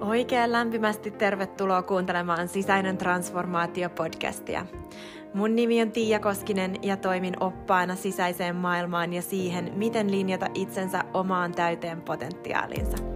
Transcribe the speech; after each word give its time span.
Oikein 0.00 0.52
lämpimästi 0.52 1.10
tervetuloa 1.10 1.82
kuuntelemaan 1.82 2.48
Sisäinen 2.48 2.98
transformaatio-podcastia. 2.98 4.66
Mun 5.34 5.56
nimi 5.56 5.82
on 5.82 5.92
Tiia 5.92 6.20
Koskinen 6.20 6.76
ja 6.82 6.96
toimin 6.96 7.42
oppaana 7.42 7.96
sisäiseen 7.96 8.56
maailmaan 8.56 9.12
ja 9.12 9.22
siihen, 9.22 9.72
miten 9.76 10.10
linjata 10.10 10.46
itsensä 10.54 11.04
omaan 11.14 11.52
täyteen 11.52 12.02
potentiaaliinsa. 12.02 13.09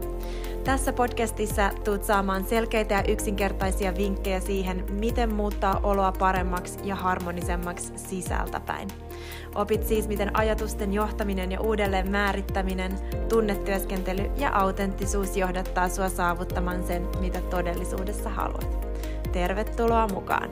Tässä 0.65 0.93
podcastissa 0.93 1.71
tuut 1.85 2.05
saamaan 2.05 2.45
selkeitä 2.45 2.95
ja 2.95 3.13
yksinkertaisia 3.13 3.97
vinkkejä 3.97 4.41
siihen, 4.41 4.85
miten 4.91 5.35
muuttaa 5.35 5.81
oloa 5.83 6.13
paremmaksi 6.13 6.79
ja 6.85 6.95
harmonisemmaksi 6.95 7.93
sisältäpäin. 7.97 8.89
Opit 9.55 9.87
siis, 9.87 10.09
miten 10.09 10.37
ajatusten 10.37 10.93
johtaminen 10.93 11.53
ja 11.53 11.61
uudelleen 11.61 12.11
määrittäminen, 12.11 12.93
tunnetyöskentely 13.29 14.31
ja 14.37 14.51
autenttisuus 14.55 15.37
johdattaa 15.37 15.89
sua 15.89 16.09
saavuttamaan 16.09 16.87
sen, 16.87 17.09
mitä 17.21 17.41
todellisuudessa 17.41 18.31
haluat. 18.31 18.87
Tervetuloa 19.33 20.09
mukaan! 20.09 20.51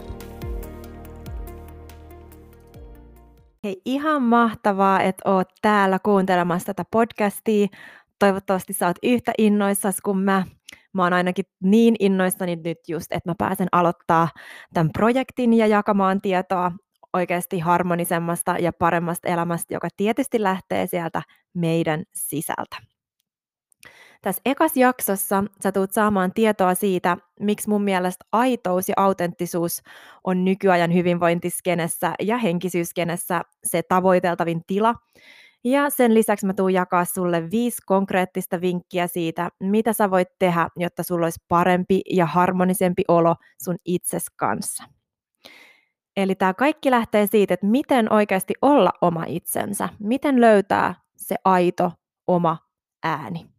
Hei, 3.65 3.83
ihan 3.84 4.23
mahtavaa, 4.23 5.01
että 5.01 5.30
oot 5.30 5.48
täällä 5.62 5.98
kuuntelemassa 5.98 6.66
tätä 6.66 6.84
podcastia. 6.91 7.69
Toivottavasti 8.23 8.73
sä 8.73 8.87
oot 8.87 8.97
yhtä 9.03 9.33
innoissas 9.39 10.01
kuin 10.01 10.19
mä. 10.19 10.45
Mä 10.93 11.03
oon 11.03 11.12
ainakin 11.12 11.45
niin 11.62 11.97
innoissani 11.99 12.57
nyt 12.57 12.79
just, 12.89 13.07
että 13.11 13.31
mä 13.31 13.35
pääsen 13.39 13.69
aloittaa 13.73 14.29
tämän 14.75 14.91
projektin 14.93 15.53
ja 15.53 15.67
jakamaan 15.67 16.21
tietoa 16.21 16.73
oikeasti 17.12 17.59
harmonisemmasta 17.59 18.57
ja 18.59 18.73
paremmasta 18.73 19.29
elämästä, 19.29 19.75
joka 19.75 19.89
tietysti 19.97 20.43
lähtee 20.43 20.87
sieltä 20.87 21.23
meidän 21.55 22.03
sisältä. 22.15 22.77
Tässä 24.23 24.43
ekas 24.45 24.77
jaksossa 24.77 25.45
sä 25.62 25.73
tulet 25.73 25.93
saamaan 25.93 26.33
tietoa 26.33 26.75
siitä, 26.75 27.17
miksi 27.41 27.69
mun 27.69 27.84
mielestä 27.84 28.25
aitous 28.33 28.89
ja 28.89 28.95
autenttisuus 28.97 29.83
on 30.25 30.45
nykyajan 30.45 30.95
hyvinvointiskenessä 30.95 32.14
ja 32.20 32.39
henkisyyskenessä 32.39 33.42
se 33.64 33.83
tavoiteltavin 33.83 34.64
tila. 34.67 34.95
Ja 35.64 35.91
sen 35.91 36.14
lisäksi 36.14 36.46
mä 36.46 36.55
tuun 36.55 36.72
jakaa 36.72 37.05
sulle 37.05 37.50
viisi 37.50 37.82
konkreettista 37.86 38.60
vinkkiä 38.60 39.06
siitä, 39.06 39.50
mitä 39.60 39.92
sä 39.92 40.10
voit 40.10 40.28
tehdä, 40.38 40.68
jotta 40.77 41.02
sulla 41.02 41.27
olisi 41.27 41.44
parempi 41.48 42.00
ja 42.10 42.27
harmonisempi 42.27 43.02
olo 43.08 43.36
sun 43.62 43.77
itses 43.84 44.27
kanssa. 44.36 44.84
Eli 46.16 46.34
tämä 46.34 46.55
kaikki 46.55 46.90
lähtee 46.90 47.27
siitä, 47.27 47.55
että 47.55 47.66
miten 47.66 48.12
oikeasti 48.12 48.55
olla 48.62 48.92
oma 49.00 49.24
itsensä, 49.27 49.88
miten 49.98 50.40
löytää 50.40 50.94
se 51.16 51.36
aito 51.44 51.92
oma 52.27 52.58
ääni. 53.02 53.52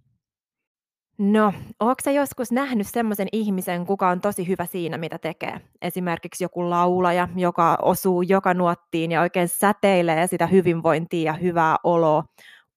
No, 1.17 1.53
onko 1.79 2.09
joskus 2.13 2.51
nähnyt 2.51 2.87
semmoisen 2.87 3.27
ihmisen, 3.31 3.85
kuka 3.85 4.09
on 4.09 4.21
tosi 4.21 4.47
hyvä 4.47 4.65
siinä, 4.65 4.97
mitä 4.97 5.17
tekee? 5.17 5.61
Esimerkiksi 5.81 6.43
joku 6.43 6.69
laulaja, 6.69 7.27
joka 7.35 7.77
osuu 7.81 8.21
joka 8.21 8.53
nuottiin 8.53 9.11
ja 9.11 9.21
oikein 9.21 9.47
säteilee 9.47 10.27
sitä 10.27 10.47
hyvinvointia 10.47 11.31
ja 11.31 11.33
hyvää 11.33 11.75
oloa 11.83 12.23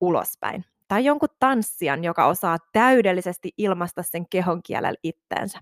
ulospäin. 0.01 0.65
Tai 0.89 1.05
jonkun 1.05 1.29
tanssijan, 1.39 2.05
joka 2.05 2.27
osaa 2.27 2.57
täydellisesti 2.73 3.53
ilmaista 3.59 4.03
sen 4.03 4.29
kehon 4.29 4.63
kielellä 4.63 4.99
itteensä. 5.03 5.61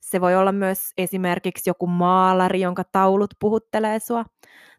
Se 0.00 0.20
voi 0.20 0.36
olla 0.36 0.52
myös 0.52 0.92
esimerkiksi 0.98 1.70
joku 1.70 1.86
maalari, 1.86 2.60
jonka 2.60 2.82
taulut 2.92 3.34
puhuttelee 3.40 3.98
sua. 3.98 4.24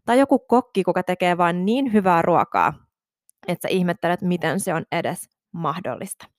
Tai 0.06 0.20
joku 0.20 0.40
kokki, 0.40 0.84
joka 0.88 1.04
tekee 1.04 1.38
vain 1.38 1.66
niin 1.66 1.94
hyvää 1.94 2.22
ruokaa, 2.22 2.74
että 3.48 3.68
sä 3.68 3.74
ihmettelet, 3.74 4.22
miten 4.22 4.60
se 4.60 4.74
on 4.74 4.86
edes 4.92 5.30
mahdollista. 5.52 6.37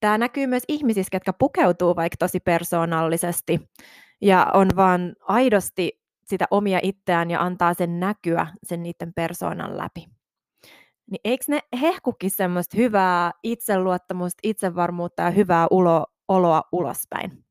Tämä 0.00 0.18
näkyy 0.18 0.46
myös 0.46 0.62
ihmisissä, 0.68 1.16
jotka 1.16 1.32
pukeutuu 1.32 1.96
vaikka 1.96 2.16
tosi 2.18 2.40
persoonallisesti 2.40 3.60
ja 4.20 4.46
on 4.54 4.68
vaan 4.76 5.14
aidosti 5.20 6.00
sitä 6.24 6.44
omia 6.50 6.80
itseään 6.82 7.30
ja 7.30 7.42
antaa 7.42 7.74
sen 7.74 8.00
näkyä 8.00 8.46
sen 8.62 8.82
niiden 8.82 9.14
persoonan 9.14 9.76
läpi. 9.78 10.06
Niin 11.10 11.20
eikö 11.24 11.44
ne 11.48 11.60
hehkukin 11.80 12.30
semmoista 12.30 12.76
hyvää 12.76 13.32
itseluottamusta, 13.42 14.40
itsevarmuutta 14.42 15.22
ja 15.22 15.30
hyvää 15.30 15.66
ulo, 15.70 16.06
oloa 16.28 16.62
ulospäin? 16.72 17.48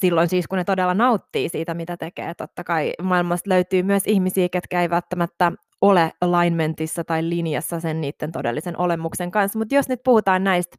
silloin 0.00 0.28
siis, 0.28 0.48
kun 0.48 0.58
ne 0.58 0.64
todella 0.64 0.94
nauttii 0.94 1.48
siitä, 1.48 1.74
mitä 1.74 1.96
tekee. 1.96 2.34
Totta 2.34 2.64
kai 2.64 2.92
maailmasta 3.02 3.50
löytyy 3.50 3.82
myös 3.82 4.02
ihmisiä, 4.06 4.48
ketkä 4.48 4.82
ei 4.82 4.90
välttämättä 4.90 5.52
ole 5.80 6.12
alignmentissa 6.20 7.04
tai 7.04 7.28
linjassa 7.28 7.80
sen 7.80 8.00
niiden 8.00 8.32
todellisen 8.32 8.80
olemuksen 8.80 9.30
kanssa, 9.30 9.58
mutta 9.58 9.74
jos 9.74 9.88
nyt 9.88 10.00
puhutaan 10.04 10.44
näistä, 10.44 10.76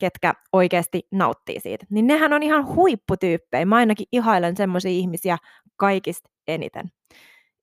ketkä 0.00 0.34
oikeasti 0.52 1.02
nauttii 1.12 1.60
siitä, 1.60 1.86
niin 1.90 2.06
nehän 2.06 2.32
on 2.32 2.42
ihan 2.42 2.66
huipputyyppejä. 2.66 3.66
Mä 3.66 3.76
ainakin 3.76 4.06
ihailen 4.12 4.56
semmoisia 4.56 4.90
ihmisiä 4.90 5.38
kaikista 5.76 6.30
eniten. 6.48 6.88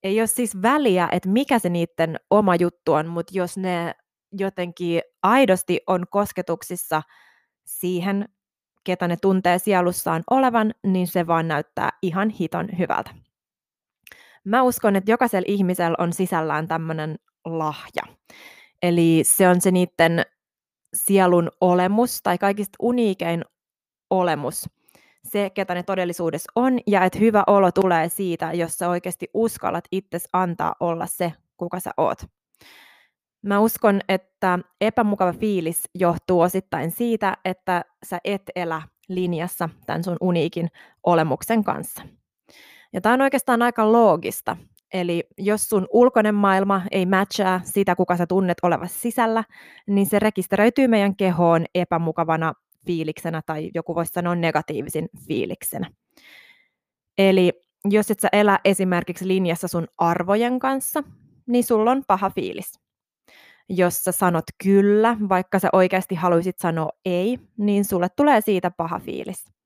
Ei 0.03 0.21
ole 0.21 0.27
siis 0.27 0.61
väliä, 0.61 1.09
että 1.11 1.29
mikä 1.29 1.59
se 1.59 1.69
niiden 1.69 2.19
oma 2.29 2.55
juttu 2.55 2.93
on, 2.93 3.07
mutta 3.07 3.31
jos 3.35 3.57
ne 3.57 3.95
jotenkin 4.31 5.01
aidosti 5.23 5.79
on 5.87 6.05
kosketuksissa 6.09 7.01
siihen, 7.65 8.25
ketä 8.83 9.07
ne 9.07 9.17
tuntee 9.21 9.59
sielussaan 9.59 10.23
olevan, 10.29 10.73
niin 10.83 11.07
se 11.07 11.27
vaan 11.27 11.47
näyttää 11.47 11.89
ihan 12.01 12.29
hiton 12.29 12.67
hyvältä. 12.77 13.11
Mä 14.47 14.63
uskon, 14.63 14.95
että 14.95 15.11
jokaisella 15.11 15.45
ihmisellä 15.47 15.95
on 15.99 16.13
sisällään 16.13 16.67
tämmöinen 16.67 17.15
lahja. 17.45 18.03
Eli 18.81 19.21
se 19.23 19.49
on 19.49 19.61
se 19.61 19.71
niiden 19.71 20.25
sielun 20.93 21.51
olemus 21.61 22.21
tai 22.21 22.37
kaikista 22.37 22.75
uniikein 22.81 23.45
olemus, 24.09 24.69
se, 25.23 25.49
ketä 25.49 25.73
ne 25.73 25.83
todellisuudessa 25.83 26.51
on, 26.55 26.79
ja 26.87 27.05
että 27.05 27.19
hyvä 27.19 27.43
olo 27.47 27.71
tulee 27.71 28.09
siitä, 28.09 28.53
jos 28.53 28.77
sä 28.77 28.89
oikeasti 28.89 29.27
uskallat 29.33 29.83
itse 29.91 30.17
antaa 30.33 30.75
olla 30.79 31.05
se, 31.05 31.33
kuka 31.57 31.79
sä 31.79 31.91
oot. 31.97 32.19
Mä 33.41 33.59
uskon, 33.59 34.01
että 34.09 34.59
epämukava 34.81 35.33
fiilis 35.33 35.83
johtuu 35.95 36.41
osittain 36.41 36.91
siitä, 36.91 37.37
että 37.45 37.85
sä 38.05 38.19
et 38.23 38.43
elä 38.55 38.81
linjassa 39.09 39.69
tämän 39.85 40.03
sun 40.03 40.17
uniikin 40.21 40.67
olemuksen 41.03 41.63
kanssa. 41.63 42.16
Ja 42.93 43.01
tämä 43.01 43.13
on 43.13 43.21
oikeastaan 43.21 43.61
aika 43.61 43.91
loogista. 43.91 44.57
Eli 44.93 45.23
jos 45.37 45.69
sun 45.69 45.87
ulkoinen 45.93 46.35
maailma 46.35 46.81
ei 46.91 47.05
matchaa 47.05 47.61
sitä, 47.63 47.95
kuka 47.95 48.17
sä 48.17 48.27
tunnet 48.27 48.57
olevassa 48.61 48.99
sisällä, 48.99 49.43
niin 49.87 50.07
se 50.07 50.19
rekisteröityy 50.19 50.87
meidän 50.87 51.15
kehoon 51.15 51.65
epämukavana 51.75 52.53
fiiliksenä 52.85 53.41
tai 53.45 53.71
joku 53.73 53.95
voisi 53.95 54.13
sanoa 54.13 54.35
negatiivisin 54.35 55.09
fiiliksenä. 55.27 55.91
Eli 57.17 57.53
jos 57.89 58.11
et 58.11 58.19
sä 58.19 58.27
elä 58.31 58.59
esimerkiksi 58.65 59.27
linjassa 59.27 59.67
sun 59.67 59.87
arvojen 59.97 60.59
kanssa, 60.59 61.03
niin 61.47 61.63
sulla 61.63 61.91
on 61.91 62.03
paha 62.07 62.29
fiilis 62.29 62.79
jos 63.69 64.03
sä 64.03 64.11
sanot 64.11 64.45
kyllä, 64.63 65.17
vaikka 65.29 65.59
sä 65.59 65.69
oikeasti 65.73 66.15
haluaisit 66.15 66.59
sanoa 66.59 66.89
ei, 67.05 67.39
niin 67.57 67.85
sulle 67.85 68.07
tulee 68.15 68.41
siitä 68.41 68.71
paha 68.71 68.99
fiilis. 68.99 69.56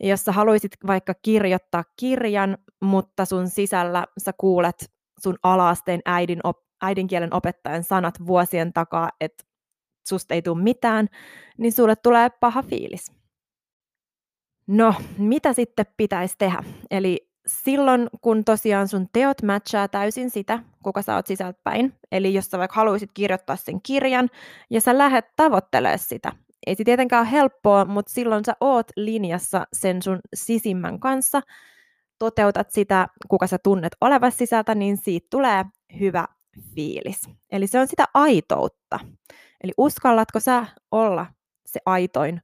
Jos 0.00 0.24
sä 0.24 0.32
haluaisit 0.32 0.72
vaikka 0.86 1.14
kirjoittaa 1.22 1.84
kirjan, 1.96 2.58
mutta 2.82 3.24
sun 3.24 3.48
sisällä 3.48 4.06
sä 4.18 4.32
kuulet 4.38 4.92
sun 5.20 5.38
alaasteen 5.42 6.00
äidin 6.04 6.40
op, 6.44 6.56
äidinkielen 6.82 7.34
opettajan 7.34 7.84
sanat 7.84 8.14
vuosien 8.26 8.72
takaa, 8.72 9.10
että 9.20 9.44
susta 10.08 10.34
ei 10.34 10.42
tule 10.42 10.62
mitään, 10.62 11.08
niin 11.58 11.72
sulle 11.72 11.96
tulee 11.96 12.30
paha 12.30 12.62
fiilis. 12.62 13.12
No, 14.66 14.94
mitä 15.18 15.52
sitten 15.52 15.86
pitäisi 15.96 16.34
tehdä? 16.38 16.64
Eli 16.90 17.30
silloin, 17.46 18.08
kun 18.20 18.44
tosiaan 18.44 18.88
sun 18.88 19.06
teot 19.12 19.42
matchaa 19.42 19.88
täysin 19.88 20.30
sitä, 20.30 20.58
kuka 20.82 21.02
sä 21.02 21.14
oot 21.14 21.26
sisältäpäin, 21.26 21.94
eli 22.12 22.34
jos 22.34 22.46
sä 22.46 22.58
vaikka 22.58 22.76
haluaisit 22.76 23.10
kirjoittaa 23.14 23.56
sen 23.56 23.82
kirjan 23.82 24.28
ja 24.70 24.80
sä 24.80 24.98
lähdet 24.98 25.24
tavoittelemaan 25.36 25.98
sitä, 25.98 26.32
ei 26.66 26.74
se 26.74 26.84
tietenkään 26.84 27.22
ole 27.22 27.30
helppoa, 27.30 27.84
mutta 27.84 28.12
silloin 28.12 28.44
sä 28.44 28.52
oot 28.60 28.86
linjassa 28.96 29.66
sen 29.72 30.02
sun 30.02 30.18
sisimmän 30.34 31.00
kanssa, 31.00 31.40
toteutat 32.18 32.70
sitä, 32.70 33.08
kuka 33.28 33.46
sä 33.46 33.58
tunnet 33.58 33.92
olevas 34.00 34.38
sisältä, 34.38 34.74
niin 34.74 34.96
siitä 34.96 35.26
tulee 35.30 35.64
hyvä 36.00 36.24
fiilis. 36.74 37.22
Eli 37.52 37.66
se 37.66 37.80
on 37.80 37.88
sitä 37.88 38.04
aitoutta. 38.14 38.98
Eli 39.64 39.72
uskallatko 39.76 40.40
sä 40.40 40.66
olla 40.90 41.26
se 41.66 41.80
aitoin, 41.86 42.40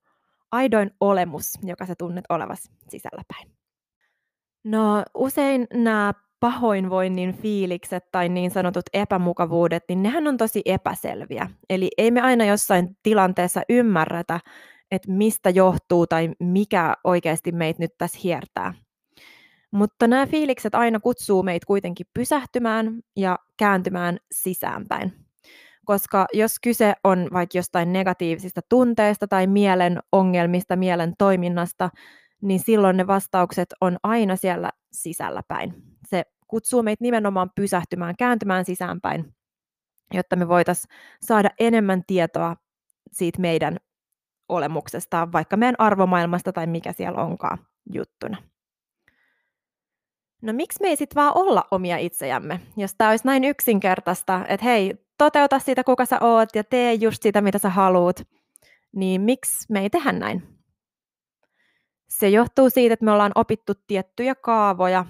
aidoin 0.53 0.91
olemus, 1.01 1.59
joka 1.63 1.87
sä 1.87 1.95
tunnet 1.99 2.25
olevas 2.29 2.71
sisälläpäin. 2.89 3.53
No 4.65 5.03
usein 5.15 5.67
nämä 5.75 6.13
pahoinvoinnin 6.43 7.35
fiilikset 7.35 8.05
tai 8.13 8.29
niin 8.29 8.51
sanotut 8.51 8.85
epämukavuudet, 8.93 9.85
niin 9.89 10.03
nehän 10.03 10.27
on 10.27 10.37
tosi 10.37 10.63
epäselviä. 10.65 11.51
Eli 11.71 11.91
ei 11.99 12.11
me 12.11 12.21
aina 12.21 12.45
jossain 12.45 12.97
tilanteessa 13.03 13.63
ymmärretä, 13.69 14.41
että 14.91 15.13
mistä 15.13 15.51
johtuu 15.51 16.07
tai 16.07 16.31
mikä 16.39 16.95
oikeasti 17.05 17.53
meitä 17.53 17.83
nyt 17.83 17.91
tässä 17.99 18.19
hiertää. 18.25 18.75
Mutta 19.71 20.07
nämä 20.07 20.27
fiilikset 20.27 20.75
aina 20.75 21.01
kutsuu 21.01 21.43
meitä 21.43 21.67
kuitenkin 21.67 22.07
pysähtymään 22.15 23.01
ja 23.17 23.39
kääntymään 23.57 24.19
sisäänpäin. 24.33 25.13
koska 25.85 26.27
jos 26.33 26.61
kyse 26.63 26.95
on 27.05 27.29
vaikka 27.33 27.59
jostain 27.59 27.93
negatiivisista 27.93 28.61
tunteista 28.69 29.29
tai 29.29 29.47
mielen 29.47 30.01
ongelmista, 30.13 30.77
mielen 30.77 31.15
toiminnasta, 31.19 31.91
niin 32.43 32.61
silloin 32.61 32.97
ne 32.97 33.07
vastaukset 33.07 33.69
on 33.81 33.97
aina 34.03 34.37
siellä 34.37 34.71
sisällä 34.93 35.43
päin. 35.49 35.75
Se 35.75 35.92
kutsuu 36.53 36.83
meitä 36.83 37.05
nimenomaan 37.05 37.51
pysähtymään, 37.55 38.15
kääntymään 38.19 38.65
sisäänpäin, 38.65 39.35
jotta 40.15 40.37
me 40.37 40.49
voitaisiin 40.49 40.95
saada 41.23 41.51
enemmän 41.59 42.03
tietoa 42.07 42.57
siitä 43.13 43.41
meidän 43.41 43.77
olemuksesta, 44.49 45.29
vaikka 45.33 45.57
meidän 45.57 45.75
arvomaailmasta 45.79 46.53
tai 46.53 46.67
mikä 46.67 46.93
siellä 46.93 47.23
onkaan 47.23 47.59
juttuna. 47.93 48.37
No 50.43 50.53
miksi 50.53 50.79
me 50.83 50.89
ei 50.89 50.97
sitten 50.97 51.17
vaan 51.17 51.37
olla 51.37 51.65
omia 51.71 51.99
itsejämme, 51.99 52.61
jos 52.77 52.95
tämä 52.95 53.11
olisi 53.11 53.27
näin 53.27 53.45
yksinkertaista, 53.45 54.45
että 54.49 54.65
hei, 54.65 54.95
toteuta 55.19 55.59
sitä 55.59 55.85
kuka 55.85 56.07
sä 56.07 56.19
oot 56.21 56.49
ja 56.55 56.65
tee 56.65 56.95
just 56.95 57.23
sitä 57.23 57.41
mitä 57.41 57.59
sä 57.59 57.71
haluat, 57.71 58.23
niin 58.97 59.21
miksi 59.21 59.67
me 59.69 59.81
ei 59.81 59.91
tehdä 59.91 60.13
näin? 60.13 60.43
Se 62.09 62.29
johtuu 62.29 62.71
siitä, 62.71 62.93
että 62.93 63.05
me 63.05 63.13
ollaan 63.13 63.33
opittu 63.35 63.73
tiettyjä 63.87 64.35
kaavoja 64.35 65.05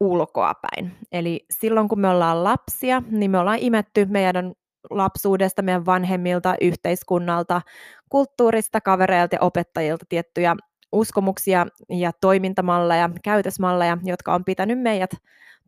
ulkoapäin. 0.00 0.96
Eli 1.12 1.46
silloin 1.50 1.88
kun 1.88 2.00
me 2.00 2.08
ollaan 2.08 2.44
lapsia, 2.44 3.02
niin 3.10 3.30
me 3.30 3.38
ollaan 3.38 3.58
imetty 3.60 4.06
meidän 4.06 4.52
lapsuudesta, 4.90 5.62
meidän 5.62 5.86
vanhemmilta, 5.86 6.54
yhteiskunnalta, 6.60 7.62
kulttuurista, 8.08 8.80
kavereilta 8.80 9.34
ja 9.34 9.40
opettajilta 9.40 10.04
tiettyjä 10.08 10.56
uskomuksia 10.92 11.66
ja 11.88 12.12
toimintamalleja, 12.20 13.10
käytösmalleja, 13.24 13.98
jotka 14.04 14.34
on 14.34 14.44
pitänyt 14.44 14.80
meidät 14.80 15.10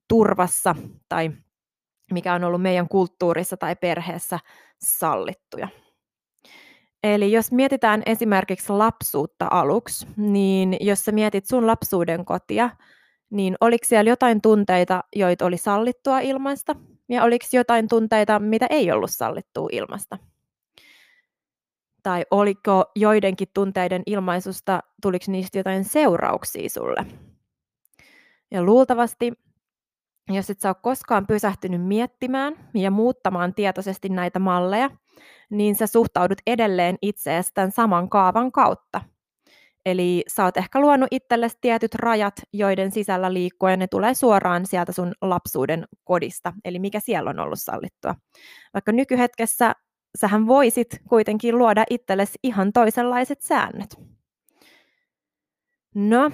turvassa 0.09 0.75
tai 1.09 1.31
mikä 2.13 2.35
on 2.35 2.45
ollut 2.45 2.63
meidän 2.63 2.89
kulttuurissa 2.89 3.57
tai 3.57 3.77
perheessä 3.77 4.39
sallittuja. 4.79 5.69
Eli 7.03 7.33
jos 7.33 7.53
mietitään 7.53 8.03
esimerkiksi 8.07 8.73
lapsuutta 8.73 9.49
aluksi, 9.51 10.07
niin 10.17 10.77
jos 10.81 11.05
sä 11.05 11.13
mietit 11.13 11.47
sun 11.47 11.67
lapsuuden 11.67 12.25
kotia, 12.25 12.71
niin 13.31 13.57
oliko 13.61 13.87
siellä 13.87 14.11
jotain 14.11 14.41
tunteita, 14.41 15.05
joita 15.17 15.47
oli 15.47 15.57
sallittua 15.57 16.21
ilmaista, 16.21 16.77
ja 17.09 17.25
oliko 17.25 17.47
jotain 17.53 17.89
tunteita, 17.89 18.39
mitä 18.39 18.67
ei 18.71 18.93
ollut 18.93 19.11
sallittua 19.11 19.69
ilmasta? 19.73 20.19
Tai 22.03 22.25
oliko 22.31 22.85
joidenkin 22.97 23.49
tunteiden 23.55 24.03
ilmaisusta, 24.07 24.81
tuliko 25.03 25.25
niistä 25.29 25.59
jotain 25.59 25.85
seurauksia 25.85 26.69
sulle? 26.69 27.07
Ja 28.51 28.63
luultavasti, 28.63 29.33
jos 30.29 30.51
et 30.51 30.61
sä 30.61 30.69
ole 30.69 30.77
koskaan 30.83 31.27
pysähtynyt 31.27 31.83
miettimään 31.83 32.71
ja 32.75 32.91
muuttamaan 32.91 33.55
tietoisesti 33.55 34.09
näitä 34.09 34.39
malleja, 34.39 34.91
niin 35.51 35.77
sä 35.77 35.87
suhtaudut 35.87 36.39
edelleen 36.47 36.97
itseesi 37.03 37.55
tämän 37.55 37.73
saman 37.73 38.09
kaavan 38.09 38.53
kautta. 38.53 39.01
Eli 39.87 40.25
sä 40.29 40.45
oot 40.45 40.57
ehkä 40.57 40.81
luonut 40.81 41.09
itsellesi 41.11 41.59
tietyt 41.61 41.95
rajat, 41.95 42.35
joiden 42.53 42.93
sisällä 42.93 43.33
liikkuen 43.33 43.79
ne 43.79 43.87
tulee 43.87 44.15
suoraan 44.15 44.67
sieltä 44.67 44.93
sun 44.93 45.13
lapsuuden 45.23 45.85
kodista, 46.05 46.53
eli 46.65 46.79
mikä 46.79 47.01
siellä 47.01 47.31
on 47.31 47.39
ollut 47.39 47.59
sallittua. 47.61 48.15
Vaikka 48.75 48.93
nykyhetkessä 48.93 49.73
sähän 50.19 50.47
voisit 50.47 50.89
kuitenkin 51.09 51.59
luoda 51.59 51.85
itsellesi 51.91 52.39
ihan 52.43 52.73
toisenlaiset 52.73 53.41
säännöt. 53.41 53.97
No, 55.95 56.31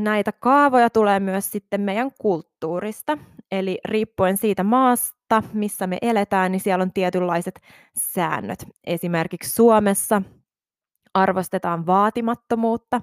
näitä 0.00 0.32
kaavoja 0.32 0.90
tulee 0.90 1.20
myös 1.20 1.50
sitten 1.50 1.80
meidän 1.80 2.10
kulttuurista, 2.20 3.18
eli 3.50 3.78
riippuen 3.84 4.36
siitä 4.36 4.64
maasta, 4.64 5.42
missä 5.52 5.86
me 5.86 5.98
eletään, 6.02 6.52
niin 6.52 6.60
siellä 6.60 6.82
on 6.82 6.92
tietynlaiset 6.92 7.60
säännöt. 7.98 8.66
Esimerkiksi 8.86 9.54
Suomessa 9.54 10.22
arvostetaan 11.14 11.86
vaatimattomuutta, 11.86 13.00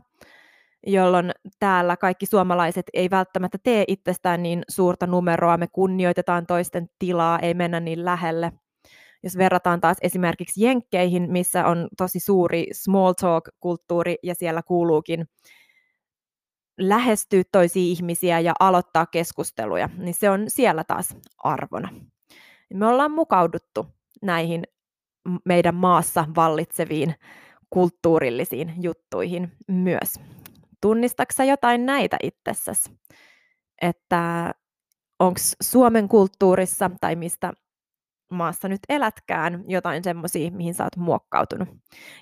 jolloin 0.88 1.32
täällä 1.60 1.98
kaikki 1.98 2.26
suomalaiset 2.26 2.86
ei 2.94 3.10
välttämättä 3.10 3.58
tee 3.64 3.84
itsestään 3.88 4.44
niin 4.44 4.64
suurta 4.70 5.08
numeroa, 5.08 5.58
me 5.58 5.68
kunnioitetaan 5.68 6.46
toisten 6.46 6.90
tilaa, 7.00 7.40
ei 7.40 7.54
mennä 7.54 7.80
niin 7.80 8.06
lähelle. 8.06 8.54
Jos 9.24 9.38
verrataan 9.38 9.82
taas 9.82 9.98
esimerkiksi 10.02 10.64
Jenkkeihin, 10.64 11.32
missä 11.32 11.66
on 11.66 11.88
tosi 11.98 12.20
suuri 12.20 12.68
small 12.72 13.14
talk-kulttuuri 13.14 14.16
ja 14.24 14.36
siellä 14.36 14.64
kuuluukin 14.64 15.26
lähestyä 16.78 17.44
toisia 17.52 17.84
ihmisiä 17.84 18.40
ja 18.40 18.54
aloittaa 18.60 19.06
keskusteluja, 19.06 19.90
niin 19.98 20.14
se 20.14 20.30
on 20.30 20.46
siellä 20.48 20.84
taas 20.84 21.16
arvona. 21.38 21.90
Me 22.74 22.88
ollaan 22.88 23.12
mukauduttu 23.12 23.86
näihin 24.22 24.64
meidän 25.46 25.76
maassa 25.76 26.26
vallitseviin 26.36 27.16
kulttuurillisiin 27.70 28.74
juttuihin 28.82 29.52
myös. 29.68 30.20
Tunnistatko 30.82 31.44
jotain 31.44 31.86
näitä 31.86 32.18
itsessäsi? 32.24 32.92
Että 33.82 34.52
onko 35.20 35.40
Suomen 35.62 36.08
kulttuurissa 36.08 36.92
tai 37.02 37.16
mistä 37.16 37.54
maassa 38.32 38.68
nyt 38.68 38.80
elätkään 38.90 39.64
jotain 39.68 40.04
semmoisia, 40.04 40.52
mihin 40.52 40.74
sä 40.74 40.84
oot 40.84 40.96
muokkautunut. 40.96 41.70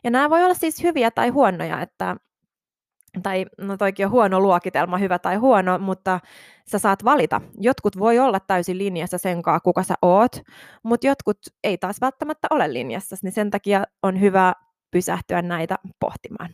Ja 0.03 0.12
nämä 0.12 0.30
voi 0.30 0.44
olla 0.44 0.53
siis 0.53 0.83
hyviä 0.83 1.12
tai 1.12 1.30
huonoja, 1.30 1.81
että 1.81 2.15
tai 3.24 3.45
no 3.57 3.77
toikin 3.77 4.06
on 4.06 4.12
huono 4.12 4.39
luokitelma, 4.39 4.97
hyvä 4.97 5.19
tai 5.19 5.36
huono, 5.36 5.80
mutta 5.80 6.19
sä 6.68 6.80
saat 6.80 7.03
valita. 7.03 7.42
Jotkut 7.59 8.00
voi 8.00 8.19
olla 8.19 8.39
täysin 8.39 8.77
linjassa 8.77 9.18
sen 9.18 9.42
kanssa, 9.42 9.59
kuka 9.59 9.83
sä 9.83 9.94
oot, 10.01 10.42
mutta 10.83 11.07
jotkut 11.07 11.38
ei 11.63 11.77
taas 11.77 12.01
välttämättä 12.01 12.47
ole 12.51 12.74
linjassa, 12.74 13.15
niin 13.24 13.31
sen 13.31 13.51
takia 13.51 13.83
on 14.03 14.21
hyvä 14.21 14.53
pysähtyä 14.95 15.42
näitä 15.42 15.75
pohtimaan. 16.00 16.50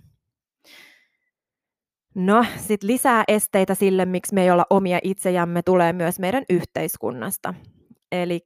No, 2.15 2.45
sitten 2.57 2.88
lisää 2.88 3.23
esteitä 3.27 3.75
sille, 3.75 4.05
miksi 4.05 4.33
me 4.33 4.43
ei 4.43 4.51
olla 4.51 4.65
omia 4.69 4.99
itsejämme, 5.03 5.61
tulee 5.61 5.93
myös 5.93 6.19
meidän 6.19 6.43
yhteiskunnasta. 6.49 7.53
Eli 8.11 8.39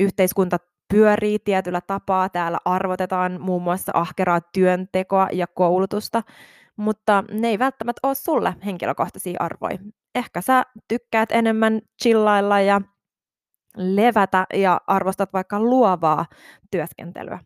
yhteiskunta 0.00 0.58
pyörii 0.94 1.38
tietyllä 1.38 1.80
tapaa. 1.80 2.28
Täällä 2.28 2.58
arvotetaan 2.64 3.40
muun 3.40 3.62
muassa 3.62 3.92
ahkeraa 3.94 4.40
työntekoa 4.52 5.28
ja 5.32 5.46
koulutusta, 5.46 6.22
mutta 6.76 7.24
ne 7.30 7.48
ei 7.48 7.58
välttämättä 7.58 8.00
ole 8.08 8.14
sulle 8.14 8.54
henkilökohtaisia 8.64 9.36
arvoja. 9.40 9.78
Ehkä 10.14 10.40
sä 10.40 10.62
tykkäät 10.88 11.32
enemmän 11.32 11.80
chillailla 12.02 12.60
ja 12.60 12.80
levätä 13.76 14.46
ja 14.54 14.80
arvostat 14.86 15.32
vaikka 15.32 15.60
luovaa 15.60 16.26
työskentelyä. 16.70 17.38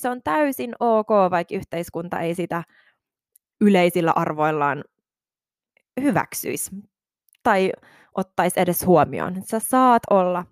Se 0.00 0.08
on 0.08 0.22
täysin 0.22 0.74
ok, 0.80 1.08
vaikka 1.30 1.54
yhteiskunta 1.54 2.20
ei 2.20 2.34
sitä 2.34 2.62
yleisillä 3.60 4.12
arvoillaan 4.16 4.84
hyväksyisi 6.00 6.70
tai 7.42 7.72
ottaisi 8.16 8.60
edes 8.60 8.86
huomioon. 8.86 9.42
Sä 9.42 9.58
saat 9.58 10.02
olla 10.10 10.44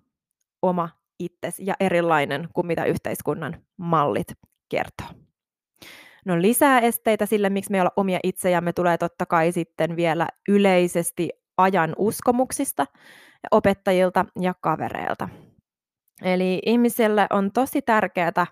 oma 0.61 0.89
itsesi 1.19 1.63
ja 1.65 1.75
erilainen 1.79 2.47
kuin 2.53 2.67
mitä 2.67 2.85
yhteiskunnan 2.85 3.57
mallit 3.77 4.27
kertoo. 4.69 5.07
No 6.25 6.41
lisää 6.41 6.79
esteitä 6.79 7.25
sille, 7.25 7.49
miksi 7.49 7.71
me 7.71 7.77
ei 7.77 7.81
olla 7.81 7.91
omia 7.95 8.19
itsejämme, 8.23 8.73
tulee 8.73 8.97
totta 8.97 9.25
kai 9.25 9.51
sitten 9.51 9.95
vielä 9.95 10.27
yleisesti 10.49 11.29
ajan 11.57 11.95
uskomuksista, 11.97 12.85
opettajilta 13.51 14.25
ja 14.41 14.53
kavereilta. 14.61 15.29
Eli 16.21 16.61
ihmiselle 16.65 17.27
on 17.29 17.51
tosi 17.51 17.81
tärkeää 17.81 18.45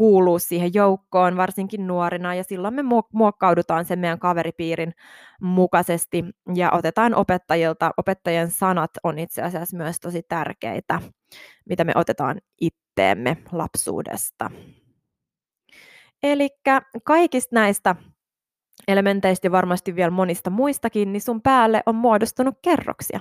kuulua 0.00 0.38
siihen 0.38 0.74
joukkoon, 0.74 1.36
varsinkin 1.36 1.86
nuorina, 1.86 2.34
ja 2.34 2.44
silloin 2.44 2.74
me 2.74 2.82
muokkaudutaan 3.12 3.84
sen 3.84 3.98
meidän 3.98 4.18
kaveripiirin 4.18 4.92
mukaisesti 5.40 6.24
ja 6.54 6.70
otetaan 6.72 7.14
opettajilta. 7.14 7.90
Opettajien 7.96 8.50
sanat 8.50 8.90
on 9.02 9.18
itse 9.18 9.42
asiassa 9.42 9.76
myös 9.76 10.00
tosi 10.00 10.22
tärkeitä, 10.28 11.00
mitä 11.68 11.84
me 11.84 11.92
otetaan 11.94 12.40
itteemme 12.60 13.36
lapsuudesta. 13.52 14.50
Eli 16.22 16.48
kaikista 17.04 17.54
näistä 17.54 17.96
elementeistä 18.88 19.46
ja 19.46 19.52
varmasti 19.52 19.96
vielä 19.96 20.10
monista 20.10 20.50
muistakin, 20.50 21.12
niin 21.12 21.22
sun 21.22 21.42
päälle 21.42 21.82
on 21.86 21.94
muodostunut 21.94 22.54
kerroksia. 22.62 23.20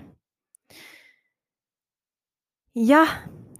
Ja 2.75 3.07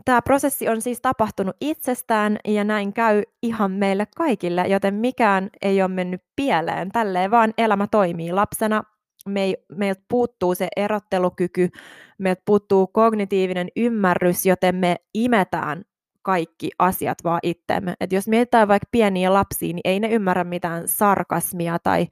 Tämä 0.10 0.22
prosessi 0.22 0.70
on 0.70 0.82
siis 0.82 1.01
tapahtunut 1.01 1.56
itsestään 1.62 2.38
ja 2.48 2.63
näin 2.63 2.94
käy 2.94 3.24
ihan 3.44 3.72
meille 3.72 4.08
kaikille, 4.18 4.66
joten 4.68 4.94
mikään 4.94 5.50
ei 5.62 5.82
ole 5.82 5.88
mennyt 5.88 6.22
pieleen. 6.36 6.92
Tälleen 6.92 7.32
vaan 7.32 7.54
elämä 7.58 7.88
toimii. 7.88 8.32
Lapsena 8.32 8.84
me, 9.28 9.54
meiltä 9.75 10.01
puuttuu 10.10 10.56
se 10.56 10.68
erottelukyky, 10.75 11.70
meiltä 12.18 12.42
puuttuu 12.46 12.88
kognitiivinen 12.88 13.68
ymmärrys, 13.75 14.46
joten 14.46 14.75
me 14.75 14.96
imetään 15.13 15.84
kaikki 16.22 16.70
asiat 16.80 17.18
vaan 17.24 17.39
itteemme. 17.44 17.94
Et 18.00 18.13
jos 18.13 18.28
mietitään 18.28 18.68
vaikka 18.68 18.88
pieniä 18.92 19.34
lapsia, 19.34 19.74
niin 19.74 19.82
ei 19.84 20.00
ne 20.00 20.08
ymmärrä 20.08 20.44
mitään 20.44 20.88
sarkasmia 20.88 21.80
tai 21.80 22.08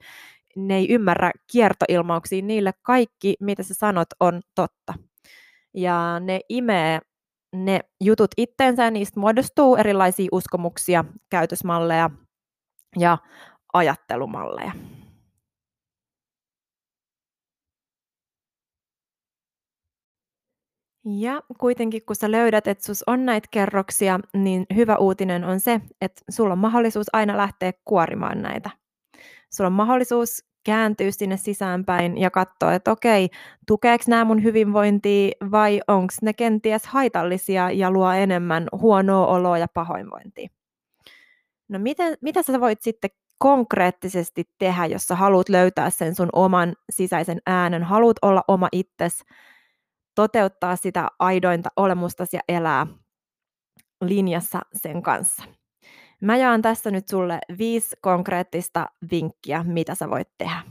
ne 0.56 0.76
ei 0.76 0.92
ymmärrä 0.92 1.30
kiertoilmauksia. 1.52 2.42
Niille 2.42 2.72
kaikki, 2.82 3.34
mitä 3.40 3.62
sä 3.62 3.74
sanot, 3.74 4.08
on 4.20 4.40
totta. 4.54 4.94
Ja 5.74 6.20
ne 6.20 6.40
imee 6.48 7.00
ne 7.52 7.80
jutut 8.00 8.30
itteensä 8.36 8.90
niistä 8.90 9.20
muodostuu 9.20 9.76
erilaisia 9.76 10.28
uskomuksia, 10.32 11.04
käytösmalleja 11.30 12.10
ja 12.98 13.18
ajattelumalleja. 13.72 14.72
Ja 21.04 21.42
kuitenkin 21.58 22.02
kun 22.06 22.16
sä 22.16 22.30
löydät, 22.30 22.66
että 22.66 22.86
sus 22.86 23.04
on 23.06 23.26
näitä 23.26 23.48
kerroksia, 23.50 24.20
niin 24.34 24.66
hyvä 24.74 24.96
uutinen 24.96 25.44
on 25.44 25.60
se, 25.60 25.80
että 26.00 26.22
sulla 26.30 26.52
on 26.52 26.58
mahdollisuus 26.58 27.06
aina 27.12 27.36
lähteä 27.36 27.72
kuorimaan 27.84 28.42
näitä. 28.42 28.70
Sulla 29.54 29.66
on 29.66 29.72
mahdollisuus 29.72 30.47
kääntyä 30.64 31.10
sinne 31.10 31.36
sisäänpäin 31.36 32.18
ja 32.18 32.30
katsoa, 32.30 32.74
että 32.74 32.92
okei, 32.92 33.28
tukeeko 33.66 34.04
nämä 34.08 34.24
mun 34.24 34.42
hyvinvointia 34.42 35.30
vai 35.50 35.80
onko 35.88 36.14
ne 36.22 36.32
kenties 36.32 36.86
haitallisia 36.86 37.70
ja 37.70 37.90
luo 37.90 38.12
enemmän 38.12 38.68
huonoa 38.72 39.26
oloa 39.26 39.58
ja 39.58 39.66
pahoinvointia. 39.74 40.48
No 41.68 41.78
miten, 41.78 42.18
mitä 42.20 42.42
sä 42.42 42.60
voit 42.60 42.82
sitten 42.82 43.10
konkreettisesti 43.38 44.44
tehdä, 44.58 44.86
jos 44.86 45.02
sä 45.02 45.14
haluat 45.14 45.48
löytää 45.48 45.90
sen 45.90 46.14
sun 46.14 46.28
oman 46.32 46.74
sisäisen 46.90 47.38
äänen, 47.46 47.82
haluat 47.82 48.16
olla 48.22 48.44
oma 48.48 48.68
itsesi, 48.72 49.24
toteuttaa 50.14 50.76
sitä 50.76 51.08
aidointa 51.18 51.68
olemusta 51.76 52.24
ja 52.32 52.40
elää 52.48 52.86
linjassa 54.00 54.60
sen 54.74 55.02
kanssa. 55.02 55.57
Mä 56.22 56.36
jaan 56.36 56.62
tässä 56.62 56.90
nyt 56.90 57.08
sulle 57.08 57.38
viisi 57.58 57.96
konkreettista 58.00 58.86
vinkkiä, 59.10 59.64
mitä 59.64 59.94
sä 59.94 60.10
voit 60.10 60.28
tehdä. 60.38 60.62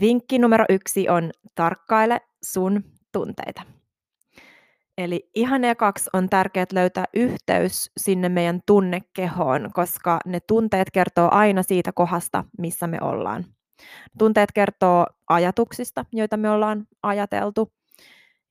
Vinkki 0.00 0.38
numero 0.38 0.64
yksi 0.68 1.08
on 1.08 1.30
tarkkaile 1.54 2.20
sun 2.42 2.84
tunteita. 3.12 3.62
Eli 4.98 5.30
ihan 5.34 5.64
ekaksi 5.64 6.10
on 6.12 6.28
tärkeää 6.28 6.66
löytää 6.72 7.04
yhteys 7.14 7.90
sinne 7.96 8.28
meidän 8.28 8.60
tunnekehoon, 8.66 9.70
koska 9.74 10.20
ne 10.26 10.40
tunteet 10.40 10.90
kertoo 10.90 11.28
aina 11.32 11.62
siitä 11.62 11.92
kohdasta, 11.92 12.44
missä 12.58 12.86
me 12.86 12.98
ollaan. 13.00 13.44
Tunteet 14.18 14.52
kertoo 14.52 15.06
ajatuksista, 15.28 16.04
joita 16.12 16.36
me 16.36 16.50
ollaan 16.50 16.86
ajateltu, 17.02 17.72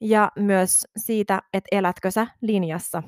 ja 0.01 0.31
myös 0.39 0.87
siitä, 0.97 1.41
että 1.53 1.67
elätkö 1.71 2.11
sä 2.11 2.27
linjassa 2.41 3.03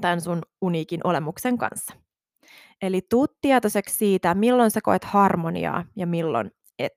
tämän 0.00 0.20
sun 0.20 0.42
uniikin 0.60 1.00
olemuksen 1.04 1.58
kanssa. 1.58 1.94
Eli 2.82 3.00
tuu 3.10 3.26
tietoiseksi 3.40 3.96
siitä, 3.96 4.34
milloin 4.34 4.70
sä 4.70 4.80
koet 4.82 5.04
harmoniaa 5.04 5.84
ja 5.96 6.06
milloin 6.06 6.50
et. 6.78 6.92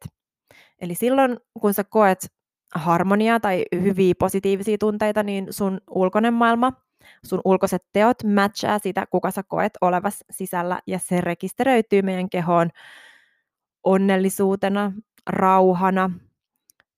Eli 0.82 0.96
silloin, 0.96 1.38
kun 1.62 1.74
sä 1.74 1.84
koet 1.84 2.20
harmoniaa 2.76 3.40
tai 3.40 3.66
hyviä 3.82 4.14
positiivisia 4.20 4.78
tunteita, 4.78 5.24
niin 5.24 5.48
sun 5.50 5.82
ulkoinen 5.90 6.34
maailma, 6.34 6.74
sun 7.26 7.42
ulkoiset 7.46 7.84
teot 7.94 8.24
matchaa 8.24 8.80
sitä, 8.80 9.06
kuka 9.12 9.32
sä 9.32 9.44
koet 9.44 9.74
olevas 9.82 10.24
sisällä, 10.32 10.80
ja 10.88 11.00
se 11.00 11.22
rekisteröityy 11.22 12.02
meidän 12.02 12.30
kehoon 12.30 12.70
onnellisuutena, 13.84 14.92
rauhana, 15.30 16.12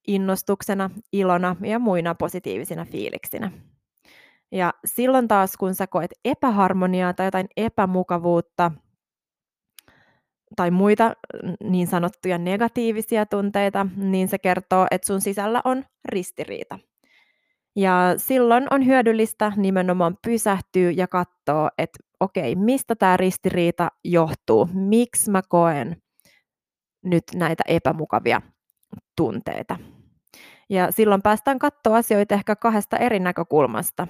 innostuksena, 0.08 0.90
ilona 1.12 1.56
ja 1.62 1.80
muina 1.80 2.16
positiivisina 2.16 2.86
fiiliksinä. 2.86 3.52
Ja 4.52 4.74
silloin 4.86 5.28
taas, 5.28 5.58
kun 5.58 5.76
sä 5.76 5.88
koet 5.88 6.12
epäharmoniaa 6.26 7.14
tai 7.14 7.28
jotain 7.28 7.48
epämukavuutta 7.58 8.72
tai 10.56 10.72
muita 10.72 11.16
niin 11.64 11.88
sanottuja 11.88 12.38
negatiivisia 12.38 13.26
tunteita, 13.26 13.88
niin 13.96 14.28
se 14.28 14.40
kertoo, 14.40 14.88
että 14.92 15.08
sun 15.08 15.22
sisällä 15.22 15.62
on 15.66 15.86
ristiriita. 16.06 16.80
Ja 17.76 18.14
silloin 18.18 18.68
on 18.72 18.86
hyödyllistä 18.86 19.52
nimenomaan 19.56 20.18
pysähtyä 20.28 20.92
ja 20.92 21.08
katsoa, 21.08 21.70
että 21.78 22.00
okei, 22.20 22.56
mistä 22.56 22.96
tämä 22.96 23.18
ristiriita 23.18 23.92
johtuu, 24.04 24.70
miksi 24.74 25.32
mä 25.32 25.42
koen 25.50 26.02
nyt 27.06 27.24
näitä 27.36 27.64
epämukavia 27.68 28.42
tunteita. 29.18 29.78
Ja 30.70 30.92
silloin 30.92 31.22
päästään 31.22 31.60
katsoa 31.60 31.98
asioita 31.98 32.36
ehkä 32.36 32.56
kahdesta 32.56 32.98
eri 32.98 33.20
näkökulmasta. 33.20 34.08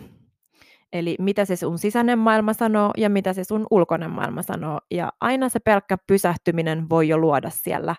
Eli 0.93 1.15
mitä 1.19 1.45
se 1.45 1.55
sun 1.55 1.77
sisäinen 1.77 2.19
maailma 2.19 2.53
sanoo 2.53 2.91
ja 2.97 3.09
mitä 3.09 3.33
se 3.33 3.43
sun 3.43 3.67
ulkoinen 3.71 4.11
maailma 4.11 4.41
sanoo. 4.41 4.79
Ja 4.91 5.11
aina 5.21 5.49
se 5.49 5.59
pelkkä 5.59 5.97
pysähtyminen 6.07 6.89
voi 6.89 7.07
jo 7.07 7.17
luoda 7.17 7.49
siellä 7.49 7.95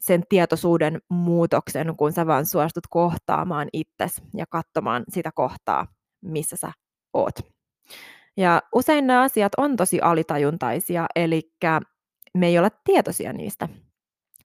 sen 0.00 0.22
tietoisuuden 0.28 0.98
muutoksen, 1.08 1.96
kun 1.96 2.12
sä 2.12 2.26
vaan 2.26 2.46
suostut 2.46 2.84
kohtaamaan 2.90 3.68
itsesi 3.72 4.22
ja 4.36 4.44
katsomaan 4.50 5.04
sitä 5.08 5.30
kohtaa, 5.34 5.86
missä 6.20 6.56
sä 6.56 6.72
oot. 7.12 7.34
Ja 8.36 8.62
usein 8.74 9.06
nämä 9.06 9.22
asiat 9.22 9.52
on 9.56 9.76
tosi 9.76 10.00
alitajuntaisia, 10.00 11.06
eli 11.16 11.52
me 12.34 12.46
ei 12.46 12.58
olla 12.58 12.70
tietoisia 12.84 13.32
niistä. 13.32 13.68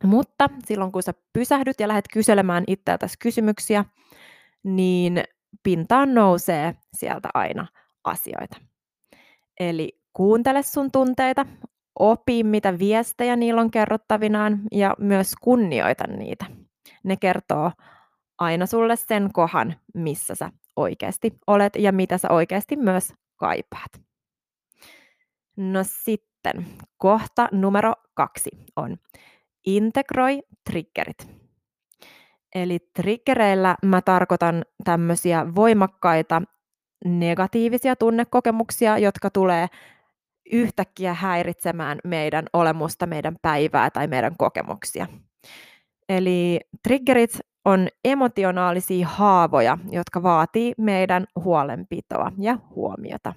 Mutta 0.04 0.50
silloin 0.66 0.92
kun 0.92 1.04
sä 1.04 1.14
pysähdyt 1.34 1.80
ja 1.80 1.88
lähdet 1.88 2.06
kyselemään 2.14 2.64
itseltäsi 2.68 3.16
kysymyksiä, 3.20 3.86
niin 4.64 5.24
pintaan 5.64 6.14
nousee 6.14 6.76
sieltä 6.98 7.30
aina 7.34 7.68
asioita. 8.04 8.58
Eli 9.60 10.00
kuuntele 10.14 10.64
sun 10.64 10.92
tunteita, 10.92 11.46
opi 12.00 12.44
mitä 12.44 12.80
viestejä 12.80 13.36
niillä 13.36 13.62
on 13.62 13.72
kerrottavinaan 13.72 14.60
ja 14.72 14.96
myös 15.00 15.36
kunnioita 15.42 16.08
niitä. 16.08 16.46
Ne 17.04 17.16
kertoo 17.18 17.72
aina 18.38 18.66
sulle 18.66 18.96
sen 18.96 19.30
kohan, 19.34 19.76
missä 19.94 20.36
sä 20.36 20.52
oikeasti 20.76 21.32
olet 21.48 21.74
ja 21.76 21.92
mitä 21.92 22.18
sä 22.18 22.28
oikeasti 22.32 22.76
myös 22.76 23.14
kaipaat. 23.36 23.92
No 25.58 25.80
sitten, 25.84 26.66
kohta 26.98 27.48
numero 27.52 27.94
kaksi 28.14 28.50
on 28.76 28.98
integroi 29.66 30.42
triggerit. 30.70 31.39
Eli 32.56 32.80
triggereillä 32.96 33.76
mä 33.86 34.02
tarkoitan 34.02 34.66
tämmöisiä 34.84 35.56
voimakkaita 35.56 36.42
negatiivisia 37.06 37.96
tunnekokemuksia, 37.96 38.98
jotka 38.98 39.30
tulee 39.30 39.68
yhtäkkiä 40.52 41.14
häiritsemään 41.14 42.00
meidän 42.04 42.46
olemusta, 42.54 43.06
meidän 43.06 43.36
päivää 43.42 43.90
tai 43.90 44.08
meidän 44.08 44.36
kokemuksia. 44.38 45.08
Eli 46.10 46.60
triggerit 46.84 47.40
on 47.66 47.88
emotionaalisia 48.06 49.08
haavoja, 49.08 49.78
jotka 49.92 50.24
vaatii 50.24 50.74
meidän 50.78 51.26
huolenpitoa 51.44 52.32
ja 52.38 52.58
huomiota. 52.76 53.34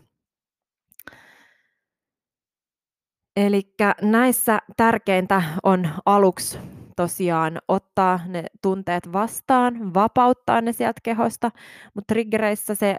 Eli 3.36 3.62
näissä 4.02 4.58
tärkeintä 4.76 5.42
on 5.62 5.88
aluksi 6.06 6.58
tosiaan 6.96 7.58
ottaa 7.68 8.20
ne 8.26 8.44
tunteet 8.62 9.12
vastaan, 9.12 9.94
vapauttaa 9.94 10.60
ne 10.60 10.72
sieltä 10.72 11.00
kehosta, 11.02 11.50
mutta 11.94 12.14
triggereissä 12.14 12.74
se 12.74 12.96